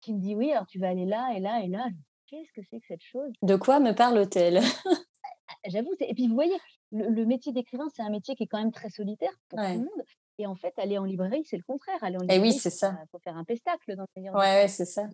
[0.00, 1.86] qui me dit oui, alors tu vas aller là et là et là.
[2.26, 3.32] Qu'est-ce que c'est que cette chose?
[3.42, 4.60] De quoi me parle-t-elle?
[5.46, 6.56] Ah, J'avoue, et puis vous voyez,
[6.90, 9.78] le, métier d'écrivain, c'est un métier qui est quand même très solitaire pour tout le
[9.78, 10.04] monde.
[10.38, 11.98] Et en fait, aller en librairie, c'est le contraire.
[12.00, 12.98] Aller en librairie, oui, c'est ça.
[13.02, 15.06] Il faut faire un pestacle dans le meilleur Ouais, ouais c'est ça.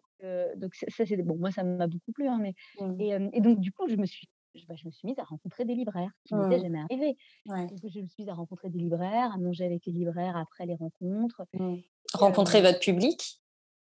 [0.56, 1.36] donc ça, c'est bon.
[1.36, 2.28] Moi, ça m'a beaucoup plu.
[2.28, 3.00] Hein, mais mmh.
[3.00, 4.28] et, et, donc du coup, je me suis
[4.68, 6.62] bah, je me suis mise à rencontrer des libraires qui m'étaient mmh.
[6.62, 7.16] jamais arrivés.
[7.46, 10.74] je me suis mise à rencontrer des libraires, à manger avec les libraires après les
[10.74, 11.42] rencontres.
[11.54, 11.76] Mmh.
[12.12, 13.40] Rencontrer votre public?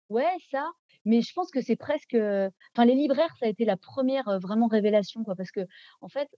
[0.10, 0.66] Ouais, ça.
[1.05, 2.16] Mais je pense que c'est presque.
[2.16, 5.36] Enfin, les libraires, ça a été la première vraiment révélation, quoi.
[5.36, 5.62] Parce que,
[6.01, 6.30] en fait,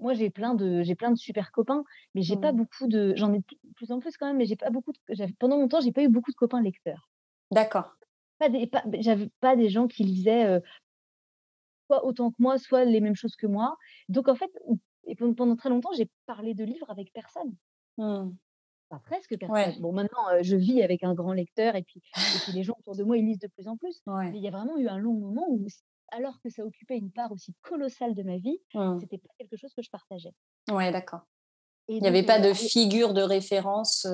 [0.00, 1.84] moi, j'ai plein de, j'ai plein de super copains,
[2.14, 2.56] mais j'ai pas mmh.
[2.56, 3.12] beaucoup de.
[3.16, 3.44] J'en ai de
[3.76, 4.92] plus en plus quand même, mais j'ai pas beaucoup.
[4.92, 7.10] De, pendant longtemps, j'ai pas eu beaucoup de copains lecteurs.
[7.50, 7.96] D'accord.
[8.38, 10.60] Pas des, pas, j'avais pas des gens qui lisaient
[11.86, 13.76] soit autant que moi, soit les mêmes choses que moi.
[14.08, 14.50] Donc en fait,
[15.06, 17.54] et pendant très longtemps, j'ai parlé de livres avec personne.
[17.98, 18.30] Mmh.
[18.88, 19.80] Pas presque personne.
[19.80, 22.02] Bon, maintenant, je vis avec un grand lecteur et puis,
[22.56, 24.00] les gens autour de moi, ils lisent de plus en plus.
[24.06, 25.66] Mais il y a vraiment eu un long moment où,
[26.08, 28.98] alors que ça occupait une part aussi colossale de ma vie, mmh.
[29.00, 30.34] c'était pas quelque chose que je partageais.
[30.70, 31.26] Ouais, d'accord.
[31.88, 34.06] Il n'y avait pas de figure de référence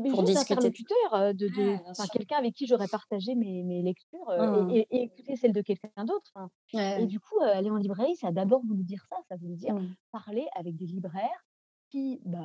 [0.00, 0.54] pour discuter.
[0.54, 4.70] interlocuteur, de, de quelqu'un avec qui j'aurais partagé mes, mes lectures mmh.
[4.70, 6.32] et, écouter celles de quelqu'un d'autre.
[6.72, 9.74] Et du coup, aller en librairie, ça a d'abord voulu dire ça, ça voulait dire
[9.74, 9.94] mmh.
[10.12, 11.44] parler avec des libraires
[11.90, 12.40] qui bah,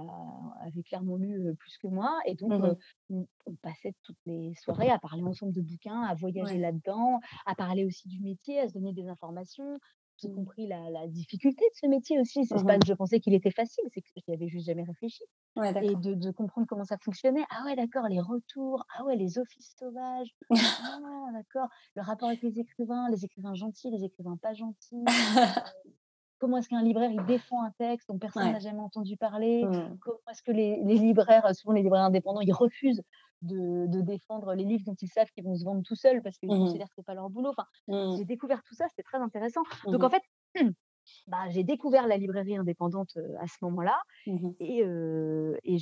[0.62, 2.20] avaient clairement lu plus que moi.
[2.26, 2.76] Et donc, mmh
[3.12, 7.56] on, on, passait toutes les soirées à parler ensemble de bouquins, à voyager là-dedans, à
[7.56, 9.80] parler aussi du métier, à se donner des informations,
[10.22, 12.46] j'ai compris la, difficulté de ce métier aussi.
[12.46, 14.84] C'est pas mmh que je pensais qu'il était facile, c'est que j'y avais juste jamais
[14.84, 15.24] réfléchi.
[15.58, 17.46] et de, comprendre comment ça fonctionnait.
[17.50, 18.86] Ah ouais, d'accord, les retours.
[18.98, 20.36] Ah ouais, les offices sauvages.
[20.52, 25.04] ah d'accord, le rapport avec les écrivains, les écrivains gentils, les écrivains pas gentils.
[25.08, 25.42] Euh,
[26.40, 29.66] comment est-ce qu'un libraire il défend un texte dont personne n'a jamais entendu parler?
[29.66, 29.98] Mmh.
[30.02, 33.04] Comment est-ce que les, les, libraires, souvent les libraires indépendants, ils refusent
[33.42, 36.50] de, défendre les livres dont ils savent qu'ils vont se vendre tout seuls parce qu'ils
[36.50, 37.50] mmh considèrent que c'est pas leur boulot.
[37.50, 38.18] Enfin, mmh.
[38.18, 39.62] j'ai découvert tout ça, c'était très intéressant.
[39.86, 40.74] Donc en mmh fait,
[41.28, 45.78] bah, j'ai découvert la librairie indépendante à ce moment-là et, et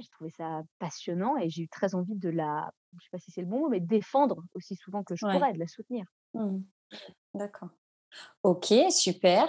[0.00, 3.30] j'ai trouvé ça passionnant et j'ai eu très envie de la, je sais pas si
[3.30, 6.06] c'est le bon mot, mais défendre aussi souvent que je pourrais, de la soutenir.
[7.34, 7.70] D'accord.
[8.42, 9.48] Ok, super.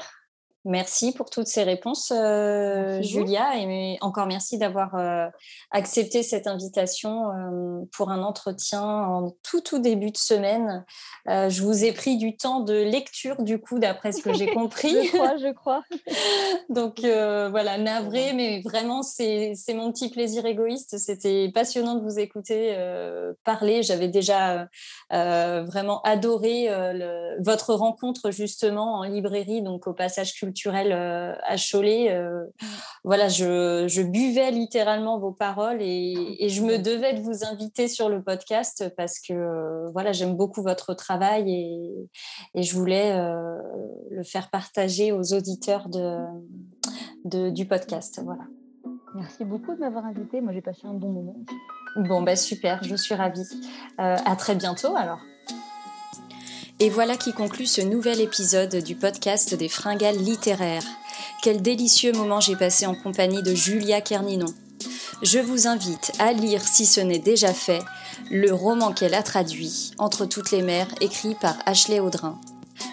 [0.68, 5.28] Merci pour toutes ces réponses, euh, Julia, et encore merci d'avoir euh,
[5.70, 10.84] accepté cette invitation euh, pour un entretien en tout tout début de semaine.
[11.28, 14.90] je vous ai pris du temps de lecture, du coup, d'après ce que j'ai compris.
[14.90, 15.84] je crois, je crois.
[16.70, 20.98] Donc voilà, navré, mais vraiment, c'est mon petit plaisir égoïste.
[20.98, 22.76] C'était passionnant de vous écouter
[23.44, 23.84] parler.
[23.84, 24.68] J'avais déjà
[25.12, 26.70] vraiment adoré
[27.40, 32.18] votre rencontre justement en librairie, donc au passage culturel culturel à Cholet.
[32.18, 32.68] Mmh.
[33.04, 37.88] Voilà, je, je, buvais littéralement vos paroles et, et, je me devais de vous inviter
[37.88, 43.16] sur le podcast parce que voilà, j'aime beaucoup votre travail et, et je voulais
[44.12, 46.18] le faire partager aux auditeurs de,
[47.26, 48.22] de, du podcast.
[48.24, 48.44] Voilà.
[49.16, 50.42] Merci beaucoup de m'avoir invité.
[50.42, 51.36] Moi, j'ai passé un bon moment.
[51.96, 53.48] Bon, bah super, je suis ravie.
[54.00, 55.22] Euh, à très bientôt alors.
[56.82, 60.84] Et voilà qui conclut ce nouvel épisode du podcast des fringales littéraires.
[61.42, 64.54] Quel délicieux moment j'ai passé en compagnie de Julia Kerninon.
[65.22, 67.80] Je vous invite à lire, si ce n'est déjà fait,
[68.30, 72.42] le roman qu'elle a traduit, Entre toutes les mers, écrit par Ashley Audrin.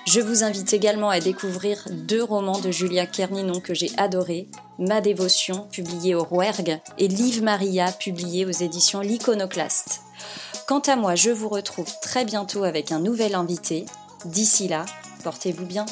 [0.07, 5.01] Je vous invite également à découvrir deux romans de Julia Kerninon que j'ai adorés, Ma
[5.01, 10.03] dévotion, publié au Rouergue, et Live Maria, publié aux éditions L'Iconoclaste.
[10.67, 13.85] Quant à moi, je vous retrouve très bientôt avec un nouvel invité.
[14.25, 14.87] D'ici là,
[15.25, 15.87] portez-vous bien.